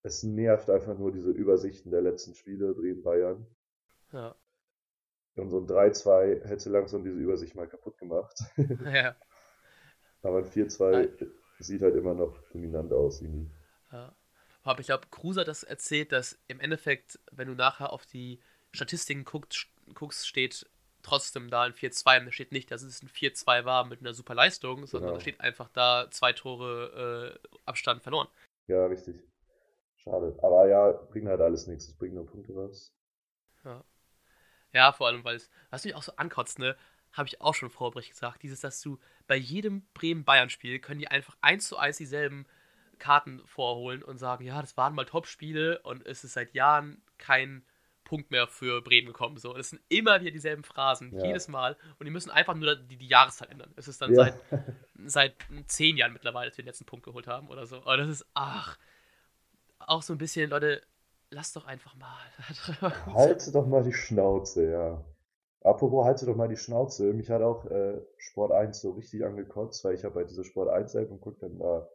Es 0.02 0.22
nervt 0.22 0.68
einfach 0.68 0.98
nur 0.98 1.12
diese 1.12 1.30
Übersichten 1.30 1.90
der 1.90 2.02
letzten 2.02 2.34
Spiele, 2.34 2.74
Bremen 2.74 3.02
Bayern. 3.02 3.46
Ja. 4.12 4.34
Und 5.36 5.48
so 5.48 5.60
ein 5.60 5.66
3-2 5.66 6.44
hätte 6.44 6.68
langsam 6.68 7.04
diese 7.04 7.18
Übersicht 7.18 7.54
mal 7.54 7.66
kaputt 7.66 7.96
gemacht. 7.96 8.38
ja. 8.84 9.16
Aber 10.20 10.40
ein 10.40 10.44
4-2 10.44 11.26
sieht 11.60 11.80
halt 11.80 11.94
immer 11.94 12.12
noch 12.12 12.38
dominant 12.52 12.92
aus 12.92 13.22
irgendwie. 13.22 13.50
Ja. 13.92 14.14
Aber 14.62 14.80
ich 14.80 14.86
glaube, 14.88 15.06
Kruse 15.10 15.40
hat 15.40 15.48
das 15.48 15.62
erzählt, 15.62 16.12
dass 16.12 16.38
im 16.48 16.60
Endeffekt, 16.60 17.18
wenn 17.32 17.48
du 17.48 17.54
nachher 17.54 17.94
auf 17.94 18.04
die 18.04 18.42
Statistiken 18.72 19.24
guckst, 19.24 19.68
guckst 19.94 20.28
steht 20.28 20.68
trotzdem 21.04 21.50
da 21.50 21.62
ein 21.62 21.72
4-2. 21.72 22.20
Und 22.20 22.26
da 22.26 22.32
steht 22.32 22.50
nicht, 22.52 22.70
dass 22.70 22.82
es 22.82 23.02
ein 23.02 23.08
4-2 23.08 23.64
war 23.64 23.84
mit 23.84 24.00
einer 24.00 24.14
super 24.14 24.34
Leistung, 24.34 24.86
sondern 24.86 25.08
Genau. 25.08 25.14
da 25.18 25.20
steht 25.20 25.40
einfach 25.40 25.68
da 25.68 26.08
zwei 26.10 26.32
Tore 26.32 27.38
äh, 27.40 27.48
Abstand 27.64 28.02
verloren. 28.02 28.28
Ja, 28.66 28.86
richtig. 28.86 29.16
Schade. 29.96 30.36
Aber 30.42 30.66
ja, 30.68 30.92
bringt 30.92 31.28
halt 31.28 31.40
alles 31.40 31.66
nichts. 31.66 31.86
Es 31.88 31.94
bringt 31.94 32.14
nur 32.14 32.26
Punkte 32.26 32.52
raus. 32.52 32.92
Ja, 34.72 34.92
vor 34.92 35.06
allem, 35.06 35.24
weil 35.24 35.36
es, 35.36 35.50
was 35.70 35.84
mich 35.84 35.94
auch 35.94 36.02
so 36.02 36.16
ankotzt, 36.16 36.58
ne, 36.58 36.76
habe 37.12 37.28
ich 37.28 37.40
auch 37.40 37.54
schon 37.54 37.70
Vorbericht 37.70 38.10
gesagt, 38.10 38.42
dieses, 38.42 38.60
dass 38.60 38.80
du 38.80 38.98
bei 39.28 39.36
jedem 39.36 39.86
Bremen-Bayern-Spiel 39.94 40.80
können 40.80 40.98
die 40.98 41.08
einfach 41.08 41.36
eins 41.40 41.68
zu 41.68 41.76
eins 41.76 41.96
dieselben 41.96 42.44
Karten 42.98 43.40
vorholen 43.46 44.02
und 44.02 44.18
sagen, 44.18 44.44
ja, 44.44 44.60
das 44.60 44.76
waren 44.76 44.94
mal 44.94 45.04
Top-Spiele 45.04 45.80
und 45.82 46.04
es 46.06 46.24
ist 46.24 46.32
seit 46.32 46.54
Jahren 46.54 47.02
kein 47.18 47.64
Punkt 48.14 48.30
mehr 48.30 48.46
für 48.46 48.80
Bremen 48.82 49.06
gekommen. 49.08 49.36
So, 49.38 49.52
und 49.54 49.60
es 49.60 49.70
sind 49.70 49.82
immer 49.88 50.20
wieder 50.20 50.30
dieselben 50.30 50.62
Phrasen, 50.64 51.12
Ja. 51.16 51.24
jedes 51.26 51.48
Mal. 51.48 51.76
Und 51.98 52.06
die 52.06 52.10
müssen 52.12 52.30
einfach 52.30 52.54
nur 52.54 52.76
die, 52.76 52.96
die 52.96 53.08
Jahreszahl 53.08 53.50
ändern. 53.50 53.72
Es 53.76 53.88
ist 53.88 54.00
dann 54.00 54.14
Ja. 54.14 54.24
seit, 54.24 54.34
seit 55.06 55.34
zehn 55.66 55.96
Jahren 55.96 56.12
mittlerweile, 56.12 56.48
dass 56.50 56.56
wir 56.58 56.62
den 56.62 56.68
letzten 56.68 56.84
Punkt 56.86 57.04
geholt 57.04 57.26
haben 57.26 57.48
oder 57.48 57.66
so. 57.66 57.78
Und 57.78 57.98
das 57.98 58.08
ist, 58.08 58.26
ach, 58.34 58.78
auch 59.78 60.02
so 60.02 60.12
ein 60.14 60.18
bisschen, 60.18 60.50
Leute, 60.50 60.80
lasst 61.30 61.56
doch 61.56 61.66
einfach 61.66 61.94
mal. 61.96 62.22
Halte 63.14 63.52
doch 63.52 63.66
mal 63.66 63.82
die 63.82 63.92
Schnauze, 63.92 64.70
ja. 64.70 65.04
Apropos, 65.62 66.04
halte 66.04 66.26
doch 66.26 66.36
mal 66.36 66.48
die 66.48 66.58
Schnauze. 66.58 67.12
Mich 67.14 67.30
hat 67.30 67.40
auch 67.40 67.64
äh, 67.64 67.98
Sport 68.18 68.52
1 68.52 68.80
so 68.82 68.92
richtig 68.92 69.24
angekotzt, 69.24 69.82
weil 69.84 69.94
ich 69.94 70.04
habe 70.04 70.16
halt 70.16 70.28
diese 70.30 70.44
Sport 70.44 70.68
1 70.68 70.94
App 70.94 71.10
und 71.10 71.20
gucke 71.22 71.40
dann 71.40 71.58
da 71.58 71.88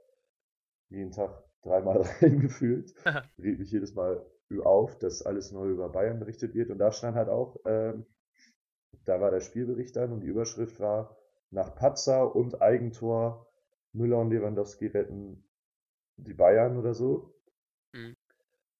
jeden 0.89 1.11
Tag 1.11 1.43
dreimal 1.61 2.01
reingefühlt. 2.21 2.93
Regt 3.37 3.59
mich 3.59 3.71
jedes 3.71 3.93
Mal 3.93 4.25
auf, 4.63 4.97
dass 4.97 5.21
alles 5.21 5.51
neu 5.51 5.69
über 5.69 5.89
Bayern 5.89 6.19
berichtet 6.19 6.55
wird. 6.55 6.71
Und 6.71 6.79
da 6.79 6.91
stand 6.91 7.15
halt 7.15 7.29
auch, 7.29 7.57
ähm, 7.65 8.05
da 9.05 9.21
war 9.21 9.31
der 9.31 9.41
Spielbericht 9.41 9.95
dann 9.95 10.11
und 10.11 10.21
die 10.21 10.27
Überschrift 10.27 10.79
war, 10.79 11.15
nach 11.51 11.75
Patzer 11.75 12.35
und 12.35 12.61
Eigentor 12.61 13.47
Müller 13.93 14.19
und 14.19 14.29
Lewandowski 14.29 14.87
retten 14.87 15.43
die 16.17 16.33
Bayern 16.33 16.77
oder 16.77 16.93
so. 16.93 17.33
Mhm. 17.93 18.15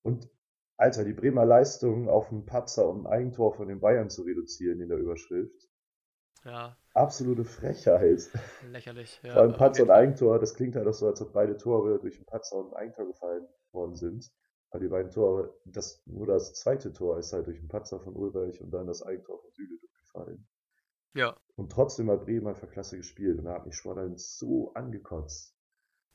Und 0.03 0.29
Alter, 0.77 1.03
die 1.03 1.13
Bremer 1.13 1.45
Leistung 1.45 2.09
auf 2.09 2.31
einen 2.31 2.45
Patzer 2.45 2.87
und 2.87 3.05
ein 3.05 3.07
Eigentor 3.07 3.53
von 3.53 3.67
den 3.67 3.79
Bayern 3.79 4.09
zu 4.09 4.23
reduzieren 4.23 4.81
in 4.81 4.89
der 4.89 4.97
Überschrift. 4.97 5.69
ja, 6.45 6.77
Absolute 6.99 7.45
Frechheit. 7.45 8.29
lächerlich. 8.61 9.19
Ja, 9.23 9.33
Vor 9.33 9.41
allem 9.41 9.53
Patzer 9.55 9.83
jeden 9.83 9.89
und. 9.89 9.91
Eigentor, 9.91 10.39
das 10.39 10.53
klingt 10.55 10.75
halt 10.75 10.87
auch 10.87 10.93
so, 10.93 11.07
als 11.07 11.21
ob 11.21 11.33
beide 11.33 11.57
Tore 11.57 11.99
durch 11.99 12.15
einen 12.17 12.25
Patzer 12.25 12.57
und 12.57 12.73
ein 12.73 12.77
Eigentor 12.77 13.07
gefallen 13.07 13.47
worden 13.71 13.95
sind. 13.95 14.31
Aber 14.71 14.81
die 14.81 14.87
beiden 14.89 15.11
Tore, 15.11 15.53
das, 15.65 16.01
nur 16.05 16.27
das 16.27 16.53
zweite 16.53 16.93
Tor 16.93 17.17
ist 17.17 17.33
halt 17.33 17.47
durch 17.47 17.59
einen 17.59 17.69
Patzer 17.69 17.99
von 17.99 18.15
Ulreich 18.15 18.61
und 18.61 18.71
dann 18.71 18.87
das 18.87 19.01
Eigentor 19.03 19.39
von 19.41 19.51
Süle 19.51 19.79
gefallen. 20.03 20.47
Ja, 21.13 21.35
Und 21.57 21.71
trotzdem 21.71 22.09
hat 22.09 22.25
Bremen 22.25 22.47
einfach 22.47 22.71
klasse 22.71 22.97
gespielt 22.97 23.37
und 23.37 23.45
da 23.45 23.53
hat 23.53 23.67
mich 23.67 23.85
1 23.85 24.39
so 24.39 24.73
angekotzt. 24.73 25.55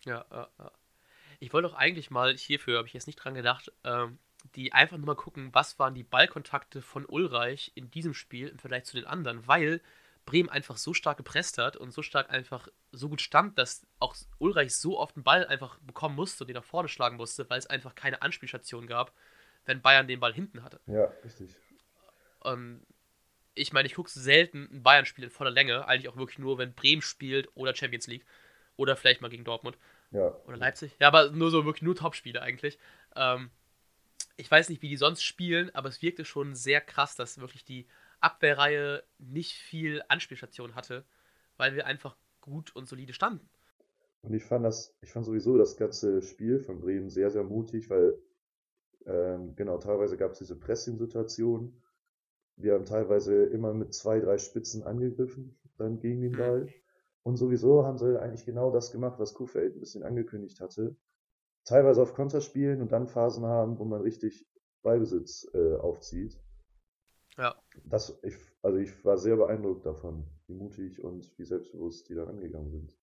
ja, 0.04 0.24
ja, 0.30 0.48
ja. 0.58 0.72
Ich 1.40 1.52
wollte 1.52 1.68
doch 1.68 1.74
eigentlich 1.76 2.10
mal 2.10 2.36
hierfür, 2.36 2.78
habe 2.78 2.88
ich 2.88 2.94
jetzt 2.94 3.06
nicht 3.08 3.16
dran 3.16 3.34
gedacht, 3.34 3.72
ähm, 3.84 4.18
die 4.56 4.72
einfach 4.72 4.98
nur 4.98 5.06
mal 5.06 5.16
gucken, 5.16 5.50
was 5.54 5.78
waren 5.78 5.94
die 5.94 6.04
Ballkontakte 6.04 6.82
von 6.82 7.06
Ulreich 7.06 7.72
in 7.76 7.90
diesem 7.90 8.14
Spiel 8.14 8.48
im 8.48 8.58
Vergleich 8.58 8.84
zu 8.84 8.96
den 8.96 9.06
anderen, 9.06 9.46
weil 9.48 9.82
Bremen 10.24 10.48
einfach 10.48 10.76
so 10.76 10.94
stark 10.94 11.16
gepresst 11.18 11.58
hat 11.58 11.76
und 11.76 11.92
so 11.92 12.02
stark 12.02 12.30
einfach 12.30 12.68
so 12.92 13.08
gut 13.08 13.20
stand, 13.20 13.58
dass 13.58 13.86
auch 13.98 14.16
Ulreich 14.38 14.74
so 14.74 14.98
oft 14.98 15.16
einen 15.16 15.24
Ball 15.24 15.46
einfach 15.46 15.78
bekommen 15.80 16.16
musste 16.16 16.44
und 16.44 16.48
den 16.48 16.54
nach 16.54 16.64
vorne 16.64 16.88
schlagen 16.88 17.16
musste, 17.16 17.48
weil 17.50 17.58
es 17.58 17.66
einfach 17.66 17.94
keine 17.94 18.22
Anspielstation 18.22 18.86
gab, 18.86 19.12
wenn 19.64 19.82
Bayern 19.82 20.08
den 20.08 20.20
Ball 20.20 20.32
hinten 20.32 20.62
hatte. 20.62 20.80
Ja, 20.86 21.12
richtig. 21.24 21.54
Und 22.40 22.86
ich 23.54 23.72
meine, 23.72 23.86
ich 23.86 23.94
gucke 23.94 24.10
selten 24.10 24.68
ein 24.72 24.82
Bayern-Spiel 24.82 25.24
in 25.24 25.30
voller 25.30 25.50
Länge, 25.50 25.86
eigentlich 25.86 26.08
auch 26.08 26.16
wirklich 26.16 26.38
nur, 26.38 26.58
wenn 26.58 26.74
Bremen 26.74 27.02
spielt 27.02 27.48
oder 27.54 27.74
Champions 27.74 28.06
League 28.06 28.24
oder 28.76 28.96
vielleicht 28.96 29.20
mal 29.20 29.28
gegen 29.28 29.44
Dortmund. 29.44 29.78
Ja. 30.10 30.34
Oder 30.46 30.56
Leipzig. 30.56 30.96
Ja, 31.00 31.08
aber 31.08 31.30
nur 31.30 31.50
so 31.50 31.64
wirklich 31.64 31.82
nur 31.82 31.94
Top-Spiele 31.94 32.42
eigentlich. 32.42 32.78
Ähm, 33.14 33.50
ich 34.36 34.50
weiß 34.50 34.68
nicht, 34.68 34.82
wie 34.82 34.88
die 34.88 34.96
sonst 34.96 35.22
spielen, 35.22 35.72
aber 35.74 35.88
es 35.88 36.02
wirkte 36.02 36.24
schon 36.24 36.54
sehr 36.54 36.80
krass, 36.80 37.14
dass 37.14 37.38
wirklich 37.38 37.64
die 37.64 37.86
Abwehrreihe 38.24 39.04
nicht 39.18 39.54
viel 39.54 40.02
Anspielstation 40.08 40.74
hatte, 40.76 41.04
weil 41.58 41.74
wir 41.76 41.86
einfach 41.86 42.16
gut 42.40 42.74
und 42.76 42.88
solide 42.88 43.14
standen. 43.14 43.48
Und 44.22 44.34
ich 44.34 44.44
fand 44.44 44.64
das, 44.64 44.96
ich 45.02 45.12
fand 45.12 45.26
sowieso 45.26 45.56
das 45.58 45.76
ganze 45.76 46.22
Spiel 46.22 46.58
von 46.58 46.80
Bremen 46.80 47.10
sehr, 47.10 47.30
sehr 47.30 47.44
mutig, 47.44 47.90
weil 47.90 48.18
ähm, 49.06 49.54
genau, 49.56 49.78
teilweise 49.78 50.16
gab 50.16 50.32
es 50.32 50.38
diese 50.38 50.56
Pressing-Situation. 50.58 51.82
Wir 52.56 52.74
haben 52.74 52.86
teilweise 52.86 53.44
immer 53.46 53.74
mit 53.74 53.94
zwei, 53.94 54.20
drei 54.20 54.38
Spitzen 54.38 54.84
angegriffen, 54.84 55.58
dann 55.78 56.00
gegen 56.00 56.22
den 56.22 56.32
Mhm. 56.32 56.38
Ball. 56.38 56.74
Und 57.24 57.36
sowieso 57.36 57.84
haben 57.86 57.98
sie 57.98 58.20
eigentlich 58.20 58.46
genau 58.46 58.70
das 58.72 58.92
gemacht, 58.92 59.18
was 59.18 59.34
Kuhfeld 59.34 59.76
ein 59.76 59.80
bisschen 59.80 60.02
angekündigt 60.04 60.60
hatte. 60.60 60.96
Teilweise 61.64 62.02
auf 62.02 62.14
Konter 62.14 62.40
spielen 62.40 62.82
und 62.82 62.92
dann 62.92 63.08
Phasen 63.08 63.46
haben, 63.46 63.78
wo 63.78 63.84
man 63.84 64.02
richtig 64.02 64.46
Ballbesitz 64.82 65.48
äh, 65.54 65.76
aufzieht. 65.76 66.38
Ja. 67.36 67.54
Das, 67.84 68.16
ich, 68.22 68.34
also 68.62 68.78
ich 68.78 69.04
war 69.04 69.18
sehr 69.18 69.36
beeindruckt 69.36 69.84
davon, 69.84 70.24
wie 70.46 70.54
mutig 70.54 71.02
und 71.02 71.30
wie 71.36 71.44
selbstbewusst 71.44 72.08
die 72.08 72.14
da 72.14 72.24
rangegangen 72.24 72.70
sind. 72.70 72.94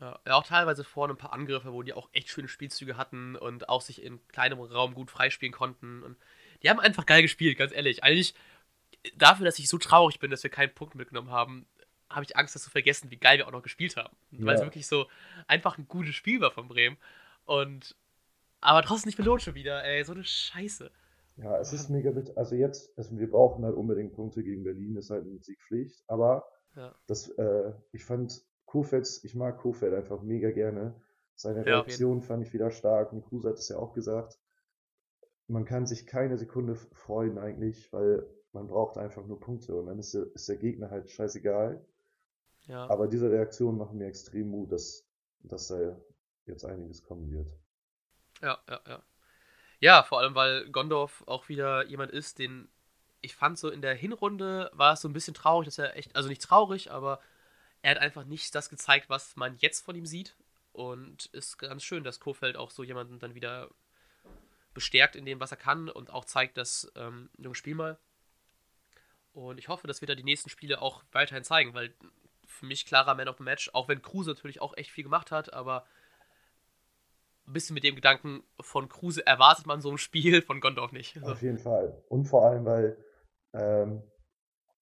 Ja, 0.00 0.18
ja, 0.26 0.34
auch 0.34 0.44
teilweise 0.44 0.84
vorne 0.84 1.14
ein 1.14 1.18
paar 1.18 1.32
Angriffe, 1.32 1.72
wo 1.72 1.82
die 1.82 1.94
auch 1.94 2.10
echt 2.12 2.28
schöne 2.28 2.48
Spielzüge 2.48 2.96
hatten 2.96 3.36
und 3.36 3.68
auch 3.68 3.80
sich 3.80 4.02
in 4.02 4.26
kleinem 4.28 4.60
Raum 4.60 4.94
gut 4.94 5.10
freispielen 5.10 5.52
konnten. 5.52 6.02
Und 6.02 6.16
die 6.62 6.68
haben 6.68 6.80
einfach 6.80 7.06
geil 7.06 7.22
gespielt, 7.22 7.56
ganz 7.56 7.72
ehrlich. 7.72 8.02
Eigentlich 8.02 8.34
dafür, 9.16 9.46
dass 9.46 9.58
ich 9.58 9.68
so 9.68 9.78
traurig 9.78 10.18
bin, 10.18 10.30
dass 10.30 10.42
wir 10.42 10.50
keinen 10.50 10.74
Punkt 10.74 10.94
mitgenommen 10.94 11.30
haben, 11.30 11.66
habe 12.10 12.24
ich 12.24 12.36
Angst, 12.36 12.54
das 12.54 12.64
zu 12.64 12.70
vergessen, 12.70 13.10
wie 13.10 13.16
geil 13.16 13.38
wir 13.38 13.46
auch 13.46 13.52
noch 13.52 13.62
gespielt 13.62 13.96
haben. 13.96 14.14
Ja. 14.32 14.46
Weil 14.46 14.56
es 14.56 14.62
wirklich 14.62 14.86
so 14.86 15.06
einfach 15.46 15.78
ein 15.78 15.88
gutes 15.88 16.14
Spiel 16.14 16.40
war 16.40 16.50
von 16.50 16.68
Bremen. 16.68 16.96
Und 17.44 17.96
aber 18.60 18.82
trotzdem 18.82 19.08
nicht 19.08 19.16
belohnt 19.16 19.42
schon 19.42 19.54
wieder, 19.54 19.84
ey, 19.84 20.04
so 20.04 20.12
eine 20.12 20.24
Scheiße. 20.24 20.90
Ja, 21.36 21.58
es 21.58 21.72
ist 21.72 21.90
mega 21.90 22.12
bitter. 22.12 22.32
Also 22.36 22.54
jetzt, 22.54 22.96
also 22.96 23.18
wir 23.18 23.28
brauchen 23.28 23.64
halt 23.64 23.74
unbedingt 23.74 24.14
Punkte 24.14 24.44
gegen 24.44 24.62
Berlin, 24.62 24.96
ist 24.96 25.10
halt 25.10 25.26
eine 25.26 25.40
Siegpflicht. 25.40 26.04
Aber 26.06 26.46
ja. 26.76 26.94
das, 27.06 27.28
äh, 27.30 27.72
ich 27.92 28.04
fand 28.04 28.40
Kofeld, 28.66 29.08
ich 29.24 29.34
mag 29.34 29.58
Kofeld 29.58 29.94
einfach 29.94 30.22
mega 30.22 30.50
gerne. 30.50 31.00
Seine 31.34 31.66
Reaktion 31.66 32.20
ja, 32.20 32.26
fand 32.26 32.46
ich 32.46 32.52
wieder 32.52 32.70
stark 32.70 33.12
und 33.12 33.24
Kruse 33.24 33.48
hat 33.48 33.58
es 33.58 33.68
ja 33.68 33.76
auch 33.76 33.92
gesagt. 33.92 34.38
Man 35.48 35.64
kann 35.64 35.86
sich 35.86 36.06
keine 36.06 36.38
Sekunde 36.38 36.76
freuen 36.76 37.38
eigentlich, 37.38 37.92
weil 37.92 38.26
man 38.52 38.68
braucht 38.68 38.96
einfach 38.96 39.26
nur 39.26 39.40
Punkte 39.40 39.74
und 39.74 39.86
dann 39.86 39.98
ist 39.98 40.14
der, 40.14 40.26
ist 40.34 40.48
der 40.48 40.56
Gegner 40.56 40.90
halt 40.90 41.10
scheißegal. 41.10 41.84
Ja. 42.66 42.88
Aber 42.88 43.08
diese 43.08 43.30
Reaktionen 43.30 43.76
machen 43.76 43.98
mir 43.98 44.06
extrem 44.06 44.48
Mut, 44.48 44.72
dass, 44.72 45.04
dass 45.40 45.68
da 45.68 46.00
jetzt 46.46 46.64
einiges 46.64 47.02
kommen 47.02 47.30
wird. 47.30 47.48
Ja, 48.40 48.58
ja, 48.68 48.80
ja. 48.86 49.02
Ja, 49.80 50.02
vor 50.02 50.20
allem, 50.20 50.34
weil 50.34 50.68
Gondorf 50.70 51.24
auch 51.26 51.48
wieder 51.48 51.84
jemand 51.86 52.12
ist, 52.12 52.38
den 52.38 52.68
ich 53.24 53.34
fand 53.34 53.58
so 53.58 53.70
in 53.70 53.80
der 53.80 53.94
Hinrunde 53.94 54.70
war 54.74 54.92
es 54.92 55.00
so 55.00 55.08
ein 55.08 55.14
bisschen 55.14 55.34
traurig, 55.34 55.64
dass 55.66 55.78
er 55.78 55.96
echt, 55.96 56.14
also 56.14 56.28
nicht 56.28 56.42
traurig, 56.42 56.90
aber 56.90 57.20
er 57.82 57.92
hat 57.92 57.98
einfach 57.98 58.24
nicht 58.24 58.54
das 58.54 58.68
gezeigt, 58.68 59.08
was 59.08 59.34
man 59.36 59.56
jetzt 59.58 59.84
von 59.84 59.96
ihm 59.96 60.06
sieht. 60.06 60.36
Und 60.72 61.26
ist 61.26 61.58
ganz 61.58 61.84
schön, 61.84 62.04
dass 62.04 62.20
Kofeld 62.20 62.56
auch 62.56 62.70
so 62.70 62.82
jemanden 62.82 63.18
dann 63.20 63.34
wieder 63.34 63.70
bestärkt 64.74 65.16
in 65.16 65.24
dem, 65.24 65.40
was 65.40 65.52
er 65.52 65.56
kann 65.56 65.88
und 65.88 66.10
auch 66.10 66.24
zeigt, 66.24 66.56
dass, 66.56 66.90
ähm, 66.96 67.30
Junge, 67.38 67.54
spiel 67.54 67.74
mal. 67.74 67.98
Und 69.32 69.58
ich 69.58 69.68
hoffe, 69.68 69.86
dass 69.86 70.00
wir 70.00 70.08
da 70.08 70.14
die 70.14 70.24
nächsten 70.24 70.50
Spiele 70.50 70.82
auch 70.82 71.02
weiterhin 71.12 71.44
zeigen, 71.44 71.74
weil 71.74 71.94
für 72.46 72.66
mich 72.66 72.86
klarer 72.86 73.14
Man 73.14 73.28
of 73.28 73.38
the 73.38 73.44
Match, 73.44 73.70
auch 73.72 73.88
wenn 73.88 74.02
Kruse 74.02 74.30
natürlich 74.30 74.60
auch 74.60 74.76
echt 74.76 74.90
viel 74.90 75.04
gemacht 75.04 75.30
hat, 75.30 75.52
aber 75.52 75.86
ein 77.46 77.52
bisschen 77.52 77.74
mit 77.74 77.84
dem 77.84 77.94
Gedanken 77.94 78.42
von 78.60 78.88
Kruse 78.88 79.26
erwartet 79.26 79.66
man 79.66 79.80
so 79.80 79.90
ein 79.90 79.98
Spiel, 79.98 80.42
von 80.42 80.60
Gondorf 80.60 80.92
nicht. 80.92 81.22
Auf 81.22 81.42
jeden 81.42 81.58
Fall. 81.58 82.02
Und 82.08 82.24
vor 82.24 82.46
allem, 82.46 82.64
weil 82.64 82.96
ähm, 83.52 84.02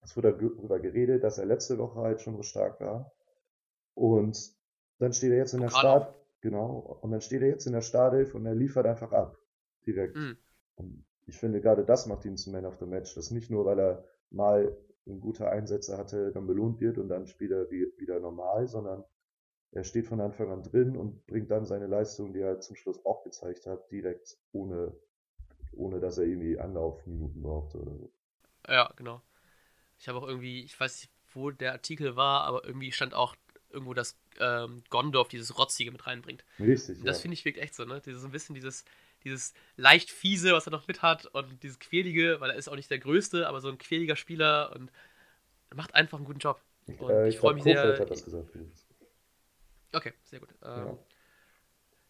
es 0.03 0.16
wurde 0.16 0.33
darüber 0.33 0.81
geredet, 0.81 1.22
dass 1.25 1.38
er 1.38 1.46
letzte 1.46 1.79
Woche 1.79 2.01
halt 2.01 2.20
schon 2.20 2.37
so 2.37 2.42
stark 2.42 2.81
war. 2.81 3.12
Und 3.94 4.38
dann 4.98 5.12
steht 5.12 5.33
er 5.33 5.38
jetzt 5.38 5.55
in 5.55 5.61
der 5.61 5.70
Start, 5.70 6.14
genau, 6.40 6.98
und 7.03 7.11
dann 7.11 7.20
steht 7.20 7.42
er 7.42 7.48
jetzt 7.48 7.66
in 7.66 7.72
der 7.72 7.83
Startelf 7.83 8.35
und 8.35 8.46
er 8.46 8.55
liefert 8.55 8.87
einfach 8.87 9.12
ab. 9.12 9.37
Direkt. 9.87 10.16
Mhm. 10.16 10.38
Und 10.77 11.05
ich 11.27 11.38
finde, 11.38 11.61
gerade 11.61 11.85
das 11.85 12.07
macht 12.07 12.25
ihn 12.25 12.37
zum 12.37 12.53
Man 12.53 12.66
of 12.66 12.79
the 12.79 12.87
Match. 12.87 13.14
Das 13.14 13.31
nicht 13.31 13.51
nur, 13.51 13.64
weil 13.64 13.79
er 13.79 14.05
mal 14.31 14.77
ein 15.07 15.20
guter 15.20 15.51
Einsätze 15.51 15.98
hatte, 15.98 16.31
dann 16.33 16.46
belohnt 16.46 16.81
wird 16.81 16.98
und 16.98 17.09
dann 17.09 17.27
spielt 17.27 17.51
er 17.51 17.70
wieder 17.70 18.20
normal, 18.20 18.66
sondern 18.68 19.05
er 19.73 19.85
steht 19.85 20.07
von 20.07 20.21
Anfang 20.21 20.51
an 20.51 20.63
drin 20.63 20.97
und 20.97 21.27
bringt 21.27 21.51
dann 21.51 21.65
seine 21.65 21.87
Leistung, 21.87 22.33
die 22.33 22.41
er 22.41 22.61
zum 22.61 22.77
Schluss 22.77 23.05
auch 23.07 23.25
gezeigt 23.25 23.67
hat, 23.67 23.91
direkt 23.91 24.37
ohne, 24.53 24.95
ohne 25.73 25.99
dass 25.99 26.19
er 26.19 26.25
irgendwie 26.25 26.59
Anlaufminuten 26.59 27.43
brauchte 27.43 27.79
oder 27.79 27.97
so. 27.97 28.13
Ja, 28.69 28.93
genau. 28.97 29.23
Ich 29.99 30.09
habe 30.09 30.19
auch 30.19 30.29
irgendwie, 30.29 30.63
ich 30.63 30.79
weiß 30.79 31.01
nicht, 31.01 31.13
wo 31.33 31.51
der 31.51 31.73
Artikel 31.73 32.17
war, 32.17 32.45
aber 32.45 32.65
irgendwie 32.65 32.93
stand 32.93 33.15
auch 33.15 33.35
irgendwo, 33.71 33.95
dass 33.95 34.19
ähm, 34.39 34.83
Gondorf 34.91 35.29
dieses 35.29 35.59
Rotzige 35.59 35.91
mit 35.91 36.07
reinbringt. 36.07 36.45
Richtig. 36.61 36.99
Und 36.99 37.07
das 37.07 37.19
ja. 37.19 37.23
finde 37.23 37.35
ich 37.35 37.45
wirklich 37.47 37.65
echt 37.65 37.75
so, 37.75 37.85
ne? 37.87 38.03
Dieses, 38.05 38.21
so 38.21 38.29
ein 38.29 38.33
bisschen 38.33 38.55
dieses, 38.55 38.85
dieses 39.25 39.55
leicht 39.77 40.11
fiese, 40.11 40.53
was 40.53 40.67
er 40.67 40.73
noch 40.73 40.87
mit 40.87 41.01
hat 41.01 41.27
und 41.27 41.63
dieses 41.63 41.79
quälige, 41.79 42.41
weil 42.41 42.51
er 42.51 42.57
ist 42.57 42.69
auch 42.69 42.77
nicht 42.77 42.91
der 42.91 42.99
Größte, 42.99 43.49
aber 43.49 43.63
so 43.63 43.71
ein 43.71 43.79
quäliger 43.79 44.17
Spieler 44.17 44.75
und 44.77 44.93
macht 45.75 45.95
einfach 45.95 46.19
einen 46.19 46.27
guten 46.27 46.41
Job. 46.41 46.61
Und 46.87 47.01
äh, 47.09 47.29
ich, 47.29 47.35
ich 47.35 47.41
freue 47.41 47.55
mich 47.55 47.63
sehr. 47.63 47.99
Hat 47.99 48.11
das 48.11 48.25
gesagt, 48.25 48.51
Okay, 49.93 50.13
sehr 50.25 50.41
gut. 50.41 50.49
Ähm, 50.63 50.99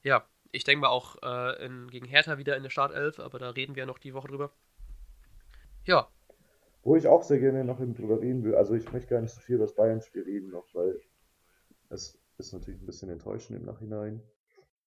ja. 0.03 0.17
ja. 0.17 0.27
ich 0.53 0.65
denke 0.65 0.83
mal 0.83 0.89
auch 0.89 1.17
äh, 1.23 1.65
in, 1.65 1.89
gegen 1.89 2.07
Hertha 2.07 2.39
wieder 2.39 2.57
in 2.57 2.63
der 2.63 2.71
Startelf, 2.71 3.21
aber 3.21 3.39
da 3.39 3.51
reden 3.51 3.75
wir 3.75 3.83
ja 3.83 3.87
noch 3.87 3.99
die 3.99 4.15
Woche 4.15 4.29
drüber. 4.29 4.53
Ja. 5.85 6.09
Wo 6.83 6.97
ich 6.97 7.07
auch 7.07 7.23
sehr 7.23 7.39
gerne 7.39 7.65
noch 7.65 7.79
drüber 7.79 8.21
reden 8.21 8.45
will, 8.45 8.55
also 8.55 8.75
ich 8.75 8.91
möchte 8.93 9.11
gar 9.11 9.21
nicht 9.21 9.33
so 9.33 9.41
viel 9.41 9.57
über 9.57 9.65
das 9.65 9.75
Bayern-Spiel 9.75 10.23
reden 10.23 10.51
noch, 10.51 10.67
weil 10.75 11.01
es 11.91 12.19
ist 12.39 12.53
natürlich 12.53 12.81
ein 12.81 12.87
bisschen 12.87 13.11
enttäuschend 13.11 13.59
im 13.59 13.67
Nachhinein. 13.67 14.23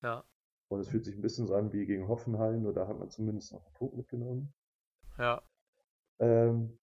Ja. 0.02 0.24
Und 0.68 0.80
es 0.80 0.90
fühlt 0.90 1.06
sich 1.06 1.16
ein 1.16 1.22
bisschen 1.22 1.48
so 1.48 1.56
an 1.56 1.72
wie 1.72 1.86
gegen 1.86 2.08
Hoffenheim, 2.08 2.64
nur 2.64 2.74
da 2.74 2.88
hat 2.88 3.00
man 3.00 3.10
zumindest 3.10 3.54
noch 3.54 3.66
einen 3.66 3.74
Punkt 3.76 3.96
mitgenommen. 3.96 4.54
Ja. 5.18 5.42
Ähm, 6.20 6.78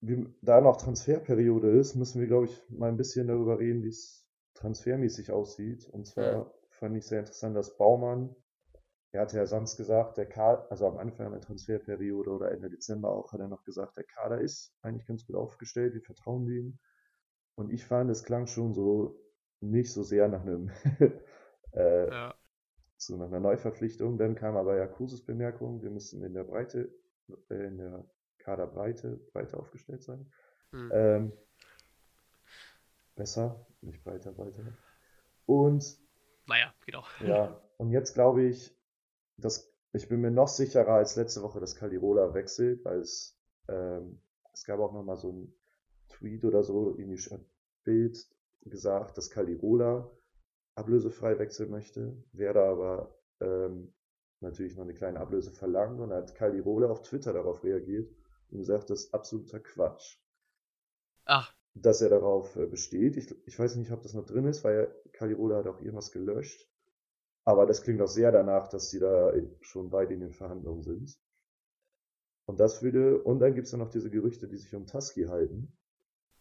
wie, 0.00 0.26
da 0.42 0.60
noch 0.60 0.76
Transferperiode 0.76 1.70
ist, 1.70 1.94
müssen 1.94 2.20
wir, 2.20 2.26
glaube 2.26 2.46
ich, 2.46 2.70
mal 2.70 2.88
ein 2.88 2.96
bisschen 2.96 3.28
darüber 3.28 3.58
reden, 3.58 3.82
wie 3.82 3.88
es 3.88 4.23
transfermäßig 4.54 5.30
aussieht. 5.30 5.88
Und 5.88 6.06
zwar 6.06 6.32
ja. 6.32 6.50
fand 6.70 6.96
ich 6.96 7.06
sehr 7.06 7.20
interessant, 7.20 7.56
dass 7.56 7.76
Baumann, 7.76 8.34
er 9.12 9.22
hatte 9.22 9.36
ja 9.36 9.46
sonst 9.46 9.76
gesagt, 9.76 10.16
der 10.16 10.26
Kader, 10.26 10.66
also 10.70 10.86
am 10.86 10.98
Anfang 10.98 11.30
der 11.30 11.40
Transferperiode 11.40 12.30
oder 12.30 12.50
Ende 12.50 12.70
Dezember 12.70 13.10
auch, 13.10 13.32
hat 13.32 13.40
er 13.40 13.48
noch 13.48 13.64
gesagt, 13.64 13.96
der 13.96 14.04
Kader 14.04 14.40
ist 14.40 14.74
eigentlich 14.82 15.06
ganz 15.06 15.26
gut 15.26 15.36
aufgestellt, 15.36 15.94
wir 15.94 16.02
vertrauen 16.02 16.48
ihm. 16.48 16.78
Und 17.56 17.72
ich 17.72 17.84
fand, 17.84 18.10
es 18.10 18.24
klang 18.24 18.46
schon 18.46 18.74
so 18.74 19.20
nicht 19.60 19.92
so 19.92 20.02
sehr 20.02 20.28
nach 20.28 20.42
einem 20.42 20.70
äh, 21.72 22.08
ja. 22.08 22.34
so 22.96 23.16
nach 23.16 23.28
einer 23.28 23.40
Neuverpflichtung. 23.40 24.18
Dann 24.18 24.34
kam 24.34 24.56
aber 24.56 24.76
ja 24.76 24.86
Kruses 24.86 25.24
Bemerkung, 25.24 25.82
wir 25.82 25.90
müssen 25.90 26.24
in 26.24 26.34
der 26.34 26.44
Breite, 26.44 26.92
äh, 27.50 27.66
in 27.66 27.78
der 27.78 28.04
Kaderbreite 28.38 29.20
breiter 29.32 29.58
aufgestellt 29.58 30.02
sein. 30.02 30.30
Mhm. 30.72 30.90
Ähm, 30.92 31.32
besser, 33.14 33.66
nicht 33.80 34.02
breiter, 34.04 34.32
breiter. 34.32 34.76
Und. 35.46 35.98
Naja, 36.46 36.74
genau. 36.84 37.04
Ja, 37.20 37.60
und 37.78 37.90
jetzt 37.90 38.14
glaube 38.14 38.44
ich, 38.44 38.76
dass 39.36 39.72
ich 39.94 40.08
bin 40.08 40.20
mir 40.20 40.30
noch 40.30 40.48
sicherer 40.48 40.94
als 40.94 41.14
letzte 41.14 41.42
Woche, 41.42 41.60
dass 41.60 41.76
Calirola 41.76 42.34
wechselt, 42.34 42.84
weil 42.84 42.98
es, 42.98 43.38
ähm, 43.68 44.20
es 44.52 44.64
gab 44.64 44.80
auch 44.80 44.92
nochmal 44.92 45.16
so 45.16 45.32
ein 45.32 45.54
Tweet 46.08 46.44
oder 46.44 46.64
so, 46.64 46.96
irgendwie 46.98 47.32
ein 47.32 47.46
Bild 47.84 48.18
gesagt, 48.62 49.16
dass 49.16 49.30
Calirola 49.30 50.10
ablösefrei 50.74 51.38
wechseln 51.38 51.70
möchte, 51.70 52.16
Werder 52.32 52.64
aber 52.64 53.14
ähm, 53.40 53.94
natürlich 54.40 54.76
noch 54.76 54.82
eine 54.82 54.94
kleine 54.94 55.20
Ablöse 55.20 55.52
verlangt 55.52 56.00
und 56.00 56.12
hat 56.12 56.34
Calirola 56.34 56.88
auf 56.88 57.02
Twitter 57.02 57.32
darauf 57.32 57.62
reagiert 57.62 58.12
und 58.50 58.58
gesagt, 58.58 58.90
das 58.90 59.04
ist 59.04 59.14
absoluter 59.14 59.60
Quatsch. 59.60 60.18
Ach, 61.24 61.53
dass 61.74 62.00
er 62.00 62.08
darauf 62.08 62.56
äh, 62.56 62.66
besteht. 62.66 63.16
Ich, 63.16 63.34
ich 63.46 63.58
weiß 63.58 63.76
nicht, 63.76 63.90
ob 63.90 64.02
das 64.02 64.14
noch 64.14 64.24
drin 64.24 64.46
ist, 64.46 64.64
weil 64.64 64.94
Calirola 65.12 65.58
hat 65.58 65.66
auch 65.66 65.80
irgendwas 65.80 66.12
gelöscht. 66.12 66.68
Aber 67.44 67.66
das 67.66 67.82
klingt 67.82 68.00
auch 68.00 68.08
sehr 68.08 68.32
danach, 68.32 68.68
dass 68.68 68.90
sie 68.90 69.00
da 69.00 69.32
schon 69.60 69.92
weit 69.92 70.10
in 70.10 70.20
den 70.20 70.32
Verhandlungen 70.32 70.82
sind. 70.82 71.18
Und 72.46 72.60
das 72.60 72.82
würde, 72.82 73.22
und 73.22 73.40
dann 73.40 73.54
gibt 73.54 73.66
es 73.66 73.72
ja 73.72 73.78
noch 73.78 73.90
diese 73.90 74.10
Gerüchte, 74.10 74.48
die 74.48 74.56
sich 74.56 74.74
um 74.74 74.86
Tusky 74.86 75.24
halten. 75.24 75.76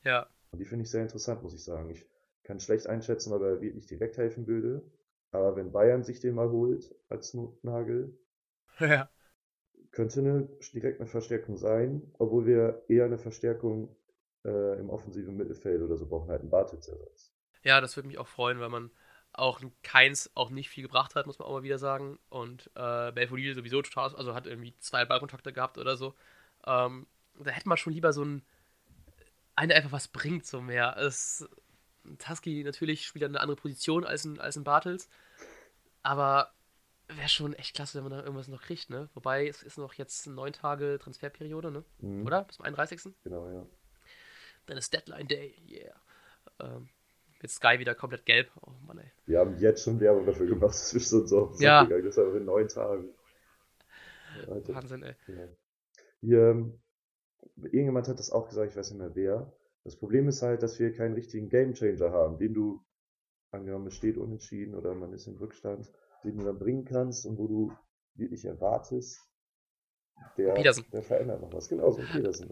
Ja. 0.04 0.30
Und 0.52 0.60
die 0.60 0.66
finde 0.66 0.84
ich 0.84 0.92
sehr 0.92 1.02
interessant, 1.02 1.44
muss 1.44 1.54
ich 1.54 1.64
sagen. 1.64 1.90
Ich 1.90 2.08
kann 2.44 2.60
schlecht 2.60 2.88
einschätzen, 2.88 3.34
ob 3.34 3.42
er 3.42 3.62
wirklich 3.62 3.88
direkt 3.88 4.18
helfen 4.18 4.48
würde. 4.48 4.84
Aber 5.32 5.56
wenn 5.56 5.72
Bayern 5.72 6.04
sich 6.04 6.20
den 6.20 6.36
mal 6.36 6.52
holt 6.52 6.96
als 7.10 7.34
Notnagel, 7.34 8.18
ja. 8.80 9.10
könnte 9.92 10.20
eine, 10.20 10.50
direkt 10.74 11.00
eine 11.00 11.10
Verstärkung 11.10 11.58
sein, 11.58 12.14
obwohl 12.20 12.46
wir 12.46 12.84
eher 12.88 13.06
eine 13.06 13.18
Verstärkung 13.18 13.96
äh, 14.46 14.80
im 14.80 14.90
offensiven 14.90 15.36
Mittelfeld 15.36 15.82
oder 15.82 15.98
so 15.98 16.06
brauchen 16.06 16.30
halt 16.30 16.42
einen 16.42 16.50
Bartitz-Ersatz. 16.50 17.32
Ja, 17.64 17.82
das 17.82 17.96
würde 17.96 18.08
mich 18.08 18.18
auch 18.18 18.28
freuen, 18.28 18.60
weil 18.60 18.70
man 18.70 18.92
auch 19.32 19.62
Keins 19.82 20.30
auch 20.36 20.52
nicht 20.52 20.70
viel 20.70 20.84
gebracht 20.84 21.16
hat, 21.16 21.26
muss 21.26 21.40
man 21.40 21.48
auch 21.48 21.54
mal 21.54 21.64
wieder 21.64 21.80
sagen. 21.80 22.20
Und 22.30 22.70
äh, 22.76 23.12
Belfodil 23.12 23.56
sowieso 23.56 23.82
total, 23.82 24.16
also 24.16 24.36
hat 24.36 24.46
irgendwie 24.46 24.76
zwei 24.80 25.06
Ballkontakte 25.06 25.54
gehabt 25.54 25.78
oder 25.78 25.98
so. 25.98 26.14
Ähm, 26.66 27.08
da 27.40 27.52
hätte 27.52 27.68
man 27.68 27.78
schon 27.78 27.94
lieber 27.94 28.14
so 28.14 28.22
einen, 28.22 28.44
einer 29.56 29.76
einfach 29.76 29.92
was 29.92 30.08
bringt, 30.08 30.46
so 30.46 30.62
mehr. 30.62 30.98
Es, 30.98 31.48
Tusky 32.20 32.64
natürlich 32.64 33.08
spielt 33.08 33.26
eine 33.26 33.40
andere 33.40 33.58
Position 33.58 34.06
als 34.06 34.26
ein, 34.26 34.40
als 34.40 34.56
ein 34.56 34.64
Bartels, 34.64 35.10
aber 36.04 36.54
wäre 37.08 37.30
schon 37.30 37.54
echt 37.54 37.76
klasse, 37.76 37.98
wenn 37.98 38.10
man 38.10 38.20
da 38.20 38.24
irgendwas 38.24 38.48
noch 38.48 38.62
kriegt, 38.62 38.90
ne? 38.90 39.10
Wobei 39.14 39.48
es 39.48 39.64
ist 39.64 39.78
noch 39.78 39.94
jetzt 39.94 40.28
neun 40.28 40.54
Tage 40.54 41.00
Transferperiode, 41.02 41.72
ne? 41.72 41.84
Mhm. 42.00 42.26
Oder? 42.26 42.44
Bis 42.44 42.58
zum 42.58 42.66
31. 42.66 43.14
Genau, 43.24 43.50
ja. 43.50 43.66
Dann 44.66 44.78
ist 44.78 44.94
Deadline 44.94 45.28
Day, 45.28 45.56
yeah. 45.70 45.96
Ähm, 46.60 46.90
jetzt 47.42 47.56
Sky 47.56 47.80
wieder 47.80 47.96
komplett 47.96 48.26
gelb. 48.26 48.50
Oh 48.62 48.72
Mann, 48.86 49.00
ey. 49.00 49.12
Wir 49.26 49.40
haben 49.40 49.58
jetzt 49.58 49.84
schon 49.84 50.00
Werbung 50.00 50.26
dafür 50.26 50.48
gemacht, 50.48 50.70
das 50.70 50.94
ist 50.94 51.10
schon 51.10 51.28
so 51.28 51.54
ja. 51.60 51.84
gegangen. 51.84 52.06
Das 52.06 52.18
ist 52.18 52.24
aber 52.24 52.36
in 52.38 52.46
neun 52.46 52.68
Tagen. 52.68 53.10
Alter. 54.50 54.76
Wahnsinn, 54.76 55.04
ey. 55.04 55.16
Ja. 55.28 55.48
Hier, 56.22 56.50
ähm, 56.50 56.82
irgendjemand 57.56 58.08
hat 58.08 58.20
das 58.20 58.32
auch 58.32 58.48
gesagt, 58.48 58.72
ich 58.72 58.78
weiß 58.78 58.92
nicht 58.92 59.00
mehr 59.00 59.16
wer. 59.16 59.54
Das 59.84 59.98
Problem 59.98 60.30
ist 60.30 60.42
halt, 60.42 60.64
dass 60.64 60.80
wir 60.80 60.94
keinen 60.94 61.14
richtigen 61.14 61.50
Gamechanger 61.50 62.12
haben, 62.12 62.38
den 62.38 62.54
du, 62.54 62.82
angenommen 63.52 63.88
es 63.88 63.96
steht 63.96 64.18
unentschieden 64.18 64.76
oder 64.76 64.96
man 64.96 65.12
ist 65.14 65.28
im 65.28 65.36
Rückstand, 65.36 65.92
den 66.24 66.38
du 66.38 66.46
dann 66.46 66.58
bringen 66.58 66.86
kannst 66.86 67.26
und 67.26 67.38
wo 67.38 67.48
du 67.48 67.74
wirklich 68.16 68.46
erwartest, 68.46 69.20
der, 70.38 70.54
der 70.54 71.04
verändert 71.04 71.42
noch 71.42 71.52
was. 71.52 71.68
Genau 71.68 71.92
so 71.92 72.02
so. 72.02 72.46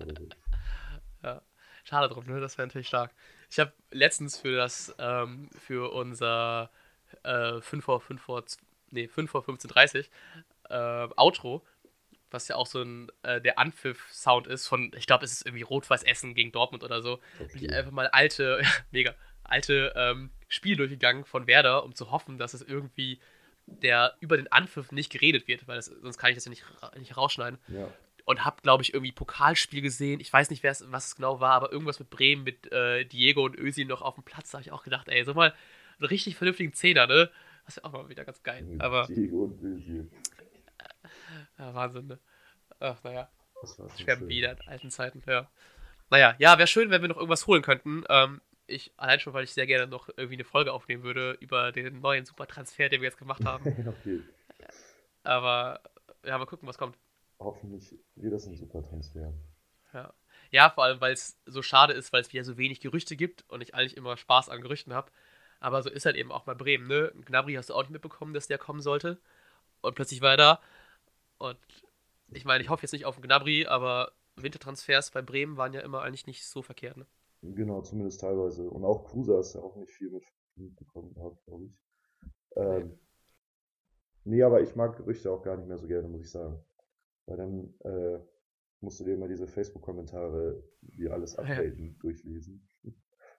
Ja. 1.23 1.41
Schade 1.83 2.13
drum, 2.13 2.25
ne? 2.25 2.39
Das 2.39 2.57
wäre 2.57 2.67
natürlich 2.67 2.87
stark. 2.87 3.11
Ich 3.49 3.59
habe 3.59 3.73
letztens 3.91 4.37
für 4.37 4.55
das, 4.55 4.95
ähm, 4.99 5.49
für 5.57 5.91
unser 5.91 6.69
äh, 7.23 7.61
5 7.61 7.83
vor 7.83 8.01
5 8.01 8.21
vor, 8.21 8.43
nee, 8.91 9.07
5 9.07 9.29
vor 9.29 9.43
15.30 9.43 10.07
äh, 10.69 11.09
Outro, 11.17 11.65
was 12.29 12.47
ja 12.47 12.55
auch 12.55 12.67
so 12.67 12.81
ein, 12.81 13.11
äh, 13.23 13.41
der 13.41 13.59
Anpfiff-Sound 13.59 14.47
ist 14.47 14.67
von, 14.67 14.91
ich 14.95 15.05
glaube, 15.05 15.25
es 15.25 15.33
ist 15.33 15.45
irgendwie 15.45 15.63
Rot-Weiß 15.63 16.03
Essen 16.03 16.33
gegen 16.33 16.51
Dortmund 16.51 16.83
oder 16.83 17.01
so. 17.01 17.19
Bin 17.37 17.65
ich 17.65 17.73
einfach 17.73 17.91
mal 17.91 18.07
alte, 18.07 18.61
mega, 18.91 19.13
alte 19.43 19.93
ähm, 19.95 20.29
Spiele 20.47 20.77
durchgegangen 20.77 21.25
von 21.25 21.47
Werder, 21.47 21.83
um 21.83 21.93
zu 21.93 22.11
hoffen, 22.11 22.37
dass 22.37 22.53
es 22.53 22.61
irgendwie 22.61 23.19
der 23.65 24.15
über 24.19 24.37
den 24.37 24.51
Anpfiff 24.51 24.91
nicht 24.91 25.11
geredet 25.11 25.47
wird, 25.47 25.67
weil 25.67 25.75
das, 25.75 25.85
sonst 25.85 26.17
kann 26.17 26.29
ich 26.31 26.35
das 26.35 26.45
ja 26.45 26.49
nicht, 26.49 26.63
nicht 26.97 27.15
rausschneiden. 27.15 27.59
Ja. 27.67 27.87
Und 28.25 28.45
habe, 28.45 28.61
glaube 28.61 28.83
ich, 28.83 28.93
irgendwie 28.93 29.11
Pokalspiel 29.11 29.81
gesehen. 29.81 30.19
Ich 30.19 30.31
weiß 30.31 30.49
nicht, 30.49 30.63
was 30.63 30.81
es 30.81 31.15
genau 31.15 31.39
war, 31.39 31.53
aber 31.53 31.71
irgendwas 31.71 31.99
mit 31.99 32.09
Bremen, 32.09 32.43
mit 32.43 32.71
äh, 32.71 33.05
Diego 33.05 33.43
und 33.43 33.57
Ösi 33.57 33.85
noch 33.85 34.01
auf 34.01 34.15
dem 34.15 34.23
Platz. 34.23 34.51
Da 34.51 34.57
habe 34.57 34.63
ich 34.63 34.71
auch 34.71 34.83
gedacht, 34.83 35.07
ey, 35.09 35.23
so 35.23 35.33
mal 35.33 35.53
einen 35.99 36.07
richtig 36.07 36.35
vernünftigen 36.35 36.73
Zehner, 36.73 37.07
ne? 37.07 37.29
Das 37.65 37.77
wäre 37.77 37.85
auch 37.85 37.91
mal 37.91 38.09
wieder 38.09 38.25
ganz 38.25 38.41
geil. 38.43 38.65
Aber, 38.79 39.05
Diego 39.07 39.45
und 39.45 39.61
Özil. 39.61 40.09
ja, 41.57 41.73
Wahnsinn, 41.73 42.07
ne? 42.07 42.19
Ach, 42.79 43.03
naja. 43.03 43.29
Schon 43.75 43.89
Schwer 43.97 44.27
wieder 44.27 44.51
in 44.53 44.67
alten 44.67 44.89
Zeiten, 44.89 45.21
ja. 45.27 45.49
Naja, 46.09 46.35
ja, 46.39 46.57
wäre 46.57 46.67
schön, 46.67 46.89
wenn 46.89 47.01
wir 47.01 47.09
noch 47.09 47.17
irgendwas 47.17 47.47
holen 47.47 47.61
könnten. 47.61 48.03
Ähm, 48.09 48.41
ich, 48.67 48.91
allein 48.97 49.19
schon, 49.19 49.33
weil 49.33 49.43
ich 49.43 49.53
sehr 49.53 49.67
gerne 49.67 49.87
noch 49.87 50.09
irgendwie 50.09 50.35
eine 50.35 50.43
Folge 50.43 50.73
aufnehmen 50.73 51.03
würde 51.03 51.37
über 51.39 51.71
den 51.71 51.99
neuen 52.01 52.25
Supertransfer, 52.25 52.89
den 52.89 53.01
wir 53.01 53.07
jetzt 53.07 53.17
gemacht 53.17 53.45
haben. 53.45 53.63
okay. 53.87 54.21
Aber 55.23 55.81
ja, 56.25 56.37
mal 56.37 56.45
gucken, 56.45 56.67
was 56.67 56.77
kommt. 56.77 56.97
Hoffentlich 57.43 57.97
wird 58.15 58.33
das 58.33 58.45
ein 58.45 58.55
super 58.55 58.83
Transfer. 58.83 59.33
Ja, 59.93 60.13
ja 60.51 60.69
vor 60.69 60.83
allem, 60.83 61.01
weil 61.01 61.13
es 61.13 61.39
so 61.45 61.61
schade 61.61 61.93
ist, 61.93 62.13
weil 62.13 62.21
es 62.21 62.31
wieder 62.31 62.43
so 62.43 62.57
wenig 62.57 62.79
Gerüchte 62.79 63.15
gibt 63.15 63.43
und 63.49 63.61
ich 63.61 63.73
eigentlich 63.73 63.97
immer 63.97 64.15
Spaß 64.15 64.49
an 64.49 64.61
Gerüchten 64.61 64.93
habe. 64.93 65.11
Aber 65.59 65.83
so 65.83 65.89
ist 65.89 66.05
halt 66.05 66.15
eben 66.15 66.31
auch 66.31 66.43
bei 66.43 66.53
Bremen, 66.53 66.87
ne? 66.87 67.11
Gnabry 67.25 67.53
hast 67.53 67.69
du 67.69 67.73
auch 67.73 67.81
nicht 67.81 67.91
mitbekommen, 67.91 68.33
dass 68.33 68.47
der 68.47 68.57
kommen 68.57 68.81
sollte. 68.81 69.19
Und 69.81 69.95
plötzlich 69.95 70.21
war 70.21 70.31
er 70.31 70.37
da. 70.37 70.59
Und 71.37 71.57
ich 72.31 72.45
meine, 72.45 72.63
ich 72.63 72.69
hoffe 72.69 72.83
jetzt 72.83 72.93
nicht 72.93 73.05
auf 73.05 73.19
Gnabry, 73.21 73.65
aber 73.65 74.11
Wintertransfers 74.35 75.11
bei 75.11 75.21
Bremen 75.21 75.57
waren 75.57 75.73
ja 75.73 75.81
immer 75.81 76.01
eigentlich 76.01 76.27
nicht 76.27 76.45
so 76.45 76.61
verkehrt, 76.61 76.97
ne? 76.97 77.05
Genau, 77.41 77.81
zumindest 77.81 78.21
teilweise. 78.21 78.69
Und 78.69 78.85
auch 78.85 79.03
Cruiser 79.05 79.39
ist 79.39 79.53
ja 79.55 79.61
auch 79.61 79.75
nicht 79.75 79.91
viel 79.91 80.11
mit 80.11 80.23
mitbekommen 80.55 81.13
glaube 81.13 81.65
ich. 81.65 81.71
Ähm, 82.55 82.99
nee, 84.25 84.43
aber 84.43 84.61
ich 84.61 84.75
mag 84.75 84.97
Gerüchte 84.97 85.31
auch 85.31 85.41
gar 85.41 85.57
nicht 85.57 85.67
mehr 85.67 85.77
so 85.77 85.87
gerne, 85.87 86.07
muss 86.07 86.21
ich 86.21 86.31
sagen. 86.31 86.59
Weil 87.25 87.37
dann 87.37 87.73
äh, 87.83 88.19
musst 88.81 88.99
du 88.99 89.03
dir 89.03 89.13
immer 89.15 89.27
diese 89.27 89.47
Facebook-Kommentare, 89.47 90.63
die 90.81 91.09
alles 91.09 91.35
Ja. 91.35 91.39
updaten, 91.43 91.97
durchlesen. 91.99 92.67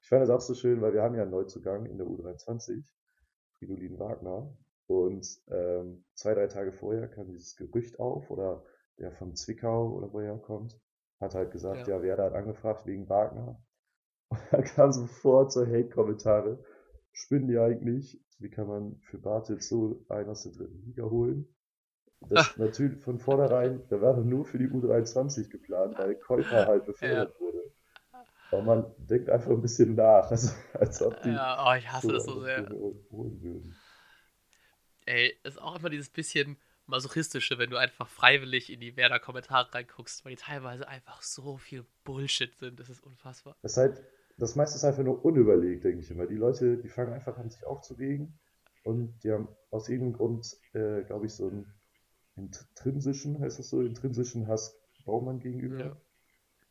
Ich 0.01 0.09
fand 0.09 0.23
das 0.23 0.31
auch 0.31 0.40
so 0.40 0.55
schön, 0.55 0.81
weil 0.81 0.92
wir 0.95 1.03
haben 1.03 1.14
ja 1.14 1.23
einen 1.23 1.31
Neuzugang 1.31 1.87
in 1.87 1.99
der 1.99 2.07
U23, 2.07 2.85
Fridolin 3.59 3.99
Wagner. 3.99 4.57
Und 4.87 5.27
ähm, 5.49 6.05
zwei, 6.14 6.35
drei 6.35 6.49
Tage 6.49 6.73
vorher 6.73 7.09
kam 7.09 7.29
dieses 7.29 7.57
Gerücht 7.57 7.99
auf, 8.01 8.31
oder 8.31 8.64
der 8.99 9.12
von 9.12 9.35
Zwickau 9.37 9.92
oder 9.95 10.12
woher 10.12 10.33
er 10.33 10.38
kommt, 10.38 10.79
hat 11.21 11.35
halt 11.35 11.51
gesagt, 11.53 11.87
Ja. 11.87 11.97
ja, 11.97 12.03
Werder 12.03 12.25
hat 12.25 12.35
angefragt 12.35 12.87
wegen 12.87 13.09
Wagner. 13.09 13.62
Und 14.31 14.40
dann 14.51 14.64
kam 14.64 14.92
sofort 14.92 15.53
so 15.53 15.64
Hate-Kommentare. 15.66 16.62
Spinnen 17.12 17.49
die 17.49 17.59
eigentlich? 17.59 18.21
Wie 18.38 18.51
kann 18.51 18.66
man 18.66 18.97
für 19.03 19.18
Bartels 19.18 19.68
so 19.68 20.05
einen 20.09 20.29
aus 20.31 20.42
der 20.42 20.53
dritten 20.53 20.83
Liga 20.83 21.05
holen? 21.05 21.55
Das 22.28 22.56
natürlich 22.56 23.00
von 23.00 23.18
vornherein, 23.18 23.82
da 23.88 24.00
war 24.00 24.16
nur 24.16 24.44
für 24.44 24.58
die 24.58 24.68
U23 24.68 25.48
geplant, 25.48 25.98
weil 25.98 26.14
Käufer 26.16 26.66
halt 26.66 26.87
befördert 26.87 27.38
wurde. 27.40 27.72
Aber 28.50 28.62
man 28.62 28.85
denkt 28.98 29.30
einfach 29.30 29.50
ein 29.50 29.62
bisschen 29.62 29.94
nach, 29.94 30.30
also, 30.30 30.52
als 30.74 31.00
ob 31.02 31.20
die 31.22 31.30
Ja, 31.30 31.64
oh, 31.66 31.74
ich 31.76 31.90
hasse 31.90 32.12
das 32.12 32.24
so 32.24 32.42
sehr. 32.42 32.68
holen 32.68 33.42
würden. 33.42 33.74
Ey, 35.06 35.37
ist 35.42 35.61
auch 35.61 35.78
immer 35.78 35.90
dieses 35.90 36.11
bisschen 36.11 36.58
masochistische, 36.87 37.58
wenn 37.58 37.70
du 37.70 37.76
einfach 37.76 38.08
freiwillig 38.08 38.70
in 38.70 38.80
die 38.80 38.96
Werder-Kommentare 38.96 39.72
reinguckst, 39.74 40.24
weil 40.24 40.37
die 40.37 40.42
teilweise 40.42 40.87
einfach 40.87 41.22
so 41.22 41.56
viel 41.56 41.85
Bullshit 42.04 42.54
sind. 42.58 42.78
Das 42.78 42.90
ist 42.90 43.02
unfassbar. 43.02 43.56
Das 43.62 43.72
ist 43.72 43.78
halt, 43.78 44.02
das 44.37 44.54
meiste 44.54 44.76
ist 44.76 44.85
einfach 44.85 45.02
nur 45.02 45.24
unüberlegt, 45.24 45.85
denke 45.85 46.00
ich 46.00 46.11
immer. 46.11 46.26
Die 46.26 46.37
Leute, 46.37 46.76
die 46.76 46.88
fangen 46.88 47.12
einfach 47.12 47.37
an, 47.38 47.50
sich 47.50 47.64
aufzuregen 47.64 48.38
und 48.85 49.18
die 49.24 49.32
haben 49.32 49.48
aus 49.70 49.88
irgendeinem 49.88 50.18
Grund, 50.18 50.56
äh, 50.74 51.02
glaube 51.02 51.26
ich, 51.26 51.35
so 51.35 51.48
einen 51.48 51.72
intrinsischen, 52.37 53.40
heißt 53.40 53.59
das 53.59 53.68
so, 53.68 53.81
intrinsischen 53.83 54.49
Hass 54.49 54.79
Baumann 55.05 55.40
gegenüber. 55.40 55.79
Ja. 55.79 55.97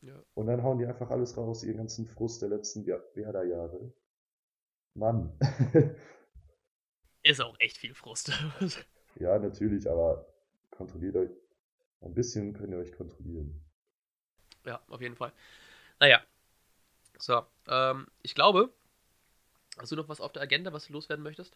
Ja. 0.01 0.23
Und 0.33 0.47
dann 0.47 0.63
hauen 0.63 0.79
die 0.79 0.85
einfach 0.85 1.11
alles 1.11 1.37
raus, 1.37 1.63
ihren 1.63 1.77
ganzen 1.77 2.07
Frust 2.07 2.41
der 2.41 2.49
letzten 2.49 2.83
Jahr- 2.83 3.03
Werder-Jahre. 3.13 3.93
Mann. 4.95 5.37
Ist 7.23 7.39
auch 7.41 7.55
echt 7.59 7.77
viel 7.77 7.93
Frust. 7.93 8.31
ja, 9.19 9.37
natürlich, 9.37 9.89
aber 9.89 10.25
kontrolliert 10.71 11.15
euch. 11.15 11.31
Ein 12.01 12.15
bisschen 12.15 12.53
könnt 12.53 12.71
ihr 12.71 12.79
euch 12.79 12.93
kontrollieren. 12.93 13.63
ja, 14.65 14.81
auf 14.87 15.01
jeden 15.01 15.15
Fall. 15.15 15.31
Naja. 15.99 16.19
So, 17.19 17.45
ähm, 17.67 18.07
ich 18.23 18.33
glaube, 18.33 18.73
hast 19.77 19.91
du 19.91 19.95
noch 19.95 20.09
was 20.09 20.19
auf 20.19 20.31
der 20.31 20.41
Agenda, 20.41 20.73
was 20.73 20.87
du 20.87 20.93
loswerden 20.93 21.21
möchtest? 21.21 21.55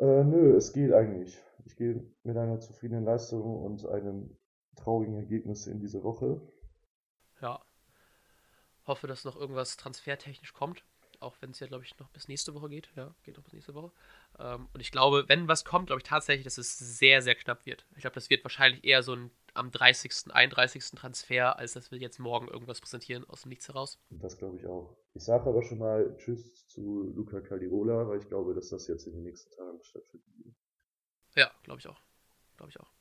Äh, 0.00 0.24
nö, 0.24 0.56
es 0.56 0.72
geht 0.72 0.92
eigentlich. 0.92 1.38
Ich 1.66 1.76
gehe 1.76 2.02
mit 2.22 2.36
einer 2.36 2.58
zufriedenen 2.58 3.04
Leistung 3.04 3.62
und 3.62 3.86
einem 3.86 4.34
traurigen 4.74 5.14
Ergebnis 5.14 5.66
in 5.66 5.78
diese 5.78 6.02
Woche. 6.02 6.40
Ja. 7.42 7.62
Hoffe, 8.86 9.06
dass 9.06 9.24
noch 9.24 9.36
irgendwas 9.36 9.76
transfertechnisch 9.76 10.54
kommt. 10.54 10.84
Auch 11.20 11.36
wenn 11.40 11.50
es 11.50 11.60
ja, 11.60 11.66
glaube 11.66 11.84
ich, 11.84 11.98
noch 11.98 12.08
bis 12.08 12.28
nächste 12.28 12.54
Woche 12.54 12.70
geht. 12.70 12.90
Ja, 12.96 13.14
geht 13.24 13.36
noch 13.36 13.44
bis 13.44 13.52
nächste 13.52 13.74
Woche. 13.74 13.92
Ähm, 14.38 14.68
und 14.72 14.80
ich 14.80 14.90
glaube, 14.90 15.24
wenn 15.28 15.48
was 15.48 15.66
kommt, 15.66 15.88
glaube 15.88 16.00
ich 16.00 16.08
tatsächlich, 16.08 16.44
dass 16.44 16.56
es 16.56 16.78
sehr, 16.78 17.20
sehr 17.20 17.34
knapp 17.34 17.66
wird. 17.66 17.86
Ich 17.94 18.00
glaube, 18.00 18.14
das 18.14 18.30
wird 18.30 18.42
wahrscheinlich 18.42 18.82
eher 18.84 19.02
so 19.02 19.14
ein 19.14 19.30
am 19.54 19.70
30., 19.70 20.32
31. 20.32 20.92
Transfer, 20.92 21.58
als 21.58 21.72
dass 21.72 21.90
wir 21.90 21.98
jetzt 21.98 22.18
morgen 22.18 22.48
irgendwas 22.48 22.80
präsentieren 22.80 23.28
aus 23.28 23.42
dem 23.42 23.50
Nichts 23.50 23.68
heraus. 23.68 23.98
Das 24.10 24.36
glaube 24.36 24.56
ich 24.56 24.66
auch. 24.66 24.96
Ich 25.14 25.24
sage 25.24 25.48
aber 25.48 25.62
schon 25.62 25.78
mal 25.78 26.16
Tschüss 26.18 26.66
zu 26.68 27.12
Luca 27.14 27.40
Caldirola, 27.40 28.08
weil 28.08 28.18
ich 28.18 28.28
glaube, 28.28 28.54
dass 28.54 28.68
das 28.68 28.86
jetzt 28.86 29.06
in 29.06 29.14
den 29.14 29.24
nächsten 29.24 29.50
Tagen 29.54 29.82
stattfinden 29.82 30.44
wird. 30.44 30.54
Ja, 31.34 31.50
glaube 31.62 31.80
ich 31.80 31.88
auch. 31.88 32.00
Glaube 32.56 32.70
ich 32.70 32.80
auch. 32.80 32.92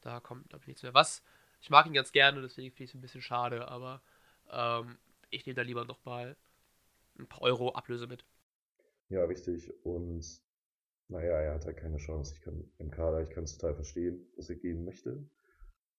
Da 0.00 0.20
kommt, 0.20 0.48
glaube 0.48 0.62
ich, 0.62 0.68
nichts 0.68 0.82
mehr. 0.82 0.94
Was? 0.94 1.22
Ich 1.60 1.70
mag 1.70 1.86
ihn 1.86 1.94
ganz 1.94 2.12
gerne, 2.12 2.42
deswegen 2.42 2.70
finde 2.70 2.84
ich 2.84 2.90
es 2.90 2.94
ein 2.94 3.00
bisschen 3.00 3.22
schade, 3.22 3.68
aber 3.68 4.02
ähm, 4.50 4.98
ich 5.30 5.46
nehme 5.46 5.54
da 5.54 5.62
lieber 5.62 5.84
nochmal 5.84 6.36
ein 7.18 7.26
paar 7.26 7.42
Euro 7.42 7.72
Ablöse 7.74 8.06
mit. 8.06 8.24
Ja, 9.08 9.24
richtig. 9.24 9.72
Und 9.84 10.24
naja, 11.08 11.40
er 11.40 11.54
hat 11.54 11.64
halt 11.66 11.76
keine 11.76 11.98
Chance. 11.98 12.34
Ich 12.34 12.40
kann 12.42 12.64
im 12.78 12.90
Kader, 12.90 13.22
ich 13.22 13.30
kann 13.30 13.44
es 13.44 13.56
total 13.56 13.74
verstehen, 13.74 14.26
dass 14.36 14.48
er 14.50 14.56
gehen 14.56 14.84
möchte. 14.84 15.24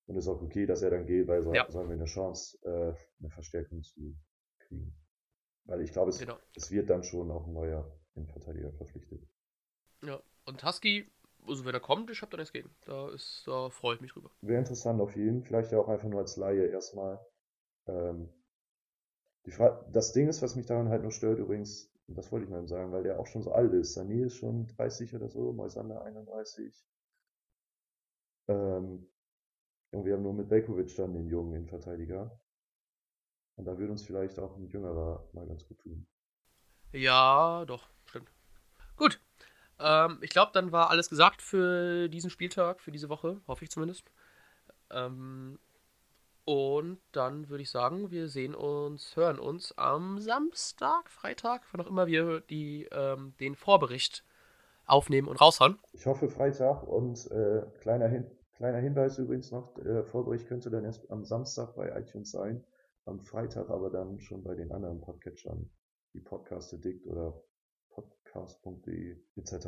Und 0.08 0.16
ist 0.18 0.28
auch 0.28 0.42
okay, 0.42 0.66
dass 0.66 0.82
er 0.84 0.92
dann 0.92 1.06
geht, 1.06 1.28
weil 1.28 1.44
so, 1.44 1.54
Ja. 1.54 1.70
so 1.70 1.80
haben 1.80 1.90
wir 1.90 1.96
eine 1.96 2.06
Chance, 2.06 2.58
äh, 2.64 2.94
eine 3.20 3.30
Verstärkung 3.32 3.82
zu 3.84 4.16
kriegen. 4.60 4.96
Weil 5.66 5.82
ich 5.82 5.92
glaube, 5.92 6.10
es, 6.10 6.20
Genau. 6.20 6.38
es 6.56 6.70
wird 6.70 6.90
dann 6.90 7.04
schon 7.04 7.32
auch 7.32 7.48
ein 7.48 7.54
neuer 7.54 7.92
Innenverteidiger 8.14 8.72
verpflichtet. 8.74 9.28
Ja. 10.04 10.22
Und 10.46 10.64
Husky, 10.64 11.12
also 11.48 11.66
wenn 11.66 11.74
er 11.74 11.80
kommt, 11.80 12.12
ich 12.12 12.22
habe 12.22 12.30
da 12.32 12.38
nichts 12.38 12.54
gegen. 12.54 12.70
Da, 12.86 13.10
ist, 13.10 13.44
da 13.48 13.70
freue 13.72 13.96
ich 13.96 14.02
mich 14.02 14.14
drüber. 14.14 14.30
Wäre 14.42 14.60
interessant 14.60 15.02
auf 15.02 15.16
jeden, 15.16 15.44
vielleicht 15.44 15.72
ja 15.72 15.80
auch 15.80 15.88
einfach 15.88 16.08
nur 16.08 16.20
als 16.20 16.38
Laie 16.38 16.68
erstmal. 16.68 17.20
Ähm, 17.88 18.30
die 19.46 19.54
das 19.92 20.14
Ding 20.14 20.28
ist, 20.28 20.42
was 20.42 20.56
mich 20.56 20.66
daran 20.66 20.90
halt 20.90 21.04
nur 21.04 21.12
stört 21.12 21.38
übrigens, 21.40 21.92
das 22.08 22.32
wollte 22.32 22.46
ich 22.46 22.50
mal 22.52 22.60
eben 22.60 22.68
sagen, 22.68 22.92
weil 22.92 23.04
der 23.04 23.20
auch 23.20 23.28
schon 23.28 23.42
so 23.44 23.52
alt 23.52 23.74
ist. 23.74 23.98
Sané 23.98 24.26
ist 24.26 24.36
schon 24.36 24.68
30 24.68 25.16
oder 25.16 25.30
so, 25.30 25.52
Moisander 25.54 26.04
31. 26.04 26.88
Ähm, 28.48 29.08
wir 30.04 30.14
haben 30.14 30.24
nur 30.24 30.34
mit 30.34 30.50
Belkovic 30.50 30.96
dann 30.96 31.14
den 31.14 31.28
jungen 31.28 31.54
Innenverteidiger. 31.54 32.38
Und 33.56 33.66
da 33.66 33.78
würde 33.78 33.92
uns 33.92 34.04
vielleicht 34.04 34.38
auch 34.40 34.58
ein 34.58 34.68
jüngerer 34.68 35.30
mal 35.32 35.48
ganz 35.48 35.66
gut 35.66 35.80
tun. 35.80 36.06
Ja, 36.92 37.64
doch, 37.66 37.88
stimmt. 38.06 38.32
Gut. 38.98 39.22
Ähm, 39.80 40.20
ich 40.22 40.30
glaube, 40.30 40.52
dann 40.54 40.72
war 40.72 40.90
alles 40.90 41.10
gesagt 41.10 41.42
für 41.42 42.10
diesen 42.10 42.30
Spieltag, 42.30 42.82
für 42.82 42.92
diese 42.92 43.10
Woche, 43.10 43.42
hoffe 43.48 43.64
ich 43.64 43.72
zumindest. 43.72 44.12
Ähm, 44.90 45.60
und 46.46 47.00
dann 47.12 47.50
würde 47.50 47.64
ich 47.64 47.72
sagen, 47.72 48.12
wir 48.12 48.30
sehen 48.30 48.56
uns, 48.56 49.16
hören 49.16 49.40
uns 49.40 49.78
am 49.78 50.20
Samstag, 50.20 51.10
Freitag, 51.10 51.64
wann 51.72 51.82
auch 51.82 51.90
immer 51.90 52.08
wir 52.08 52.42
die, 52.42 52.88
ähm, 52.92 53.34
den 53.40 53.56
Vorbericht 53.56 54.24
aufnehmen 54.86 55.28
und 55.28 55.42
raushauen. 55.42 55.80
Ich 55.94 56.06
hoffe 56.06 56.30
Freitag 56.30 56.84
und 56.84 57.30
äh, 57.32 57.64
kleiner, 57.80 58.08
Hin 58.08 58.30
kleiner 58.56 58.80
Hinweis 58.80 59.18
übrigens 59.18 59.52
noch, 59.52 59.74
der 59.76 60.04
Vorbericht 60.06 60.48
könnte 60.48 60.70
dann 60.70 60.86
erst 60.86 61.10
am 61.12 61.24
Samstag 61.26 61.76
bei 61.76 61.90
iTunes 62.00 62.32
sein, 62.32 62.64
am 63.06 63.20
Freitag 63.20 63.70
aber 63.70 63.90
dann 63.90 64.20
schon 64.20 64.44
bei 64.44 64.56
den 64.56 64.72
anderen 64.72 65.02
Podcatchern, 65.02 65.70
wie 66.14 66.22
Podcast 66.22 66.74
Addict 66.74 67.06
oder 67.06 67.42
podcast.de 67.90 69.18
etc. 69.36 69.68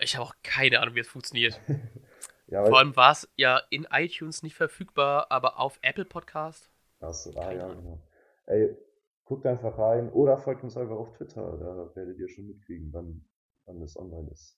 Ich 0.00 0.16
habe 0.16 0.26
auch 0.26 0.34
keine 0.42 0.80
Ahnung, 0.80 0.94
wie 0.94 1.00
es 1.00 1.08
funktioniert. 1.08 1.60
ja, 2.46 2.64
Vor 2.64 2.78
allem 2.78 2.94
war 2.94 3.12
es 3.12 3.28
ja 3.36 3.60
in 3.70 3.86
iTunes 3.90 4.42
nicht 4.42 4.54
verfügbar, 4.54 5.30
aber 5.30 5.58
auf 5.58 5.78
Apple 5.82 6.04
Podcast. 6.04 6.70
Achso, 7.00 7.30
ah, 7.38 7.52
ja, 7.52 7.68
genau. 7.68 8.00
ey, 8.46 8.76
guckt 9.24 9.44
einfach 9.44 9.76
rein 9.78 10.10
oder 10.10 10.38
folgt 10.38 10.62
uns 10.62 10.76
einfach 10.76 10.96
auf 10.96 11.12
Twitter. 11.16 11.58
Da 11.58 11.96
werdet 11.96 12.18
ihr 12.18 12.28
schon 12.28 12.46
mitkriegen, 12.46 12.92
wann, 12.92 13.28
wann 13.66 13.80
das 13.80 13.96
online 13.96 14.30
ist. 14.30 14.56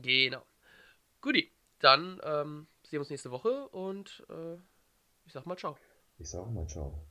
Genau. 0.00 0.42
Guti, 1.20 1.52
dann 1.80 2.20
ähm, 2.22 2.66
sehen 2.82 2.92
wir 2.92 3.00
uns 3.00 3.10
nächste 3.10 3.30
Woche 3.30 3.68
und 3.68 4.24
äh, 4.30 4.54
ich 5.26 5.32
sag 5.32 5.46
mal 5.46 5.56
ciao. 5.56 5.76
Ich 6.18 6.30
sag 6.30 6.50
mal 6.50 6.66
ciao. 6.66 7.06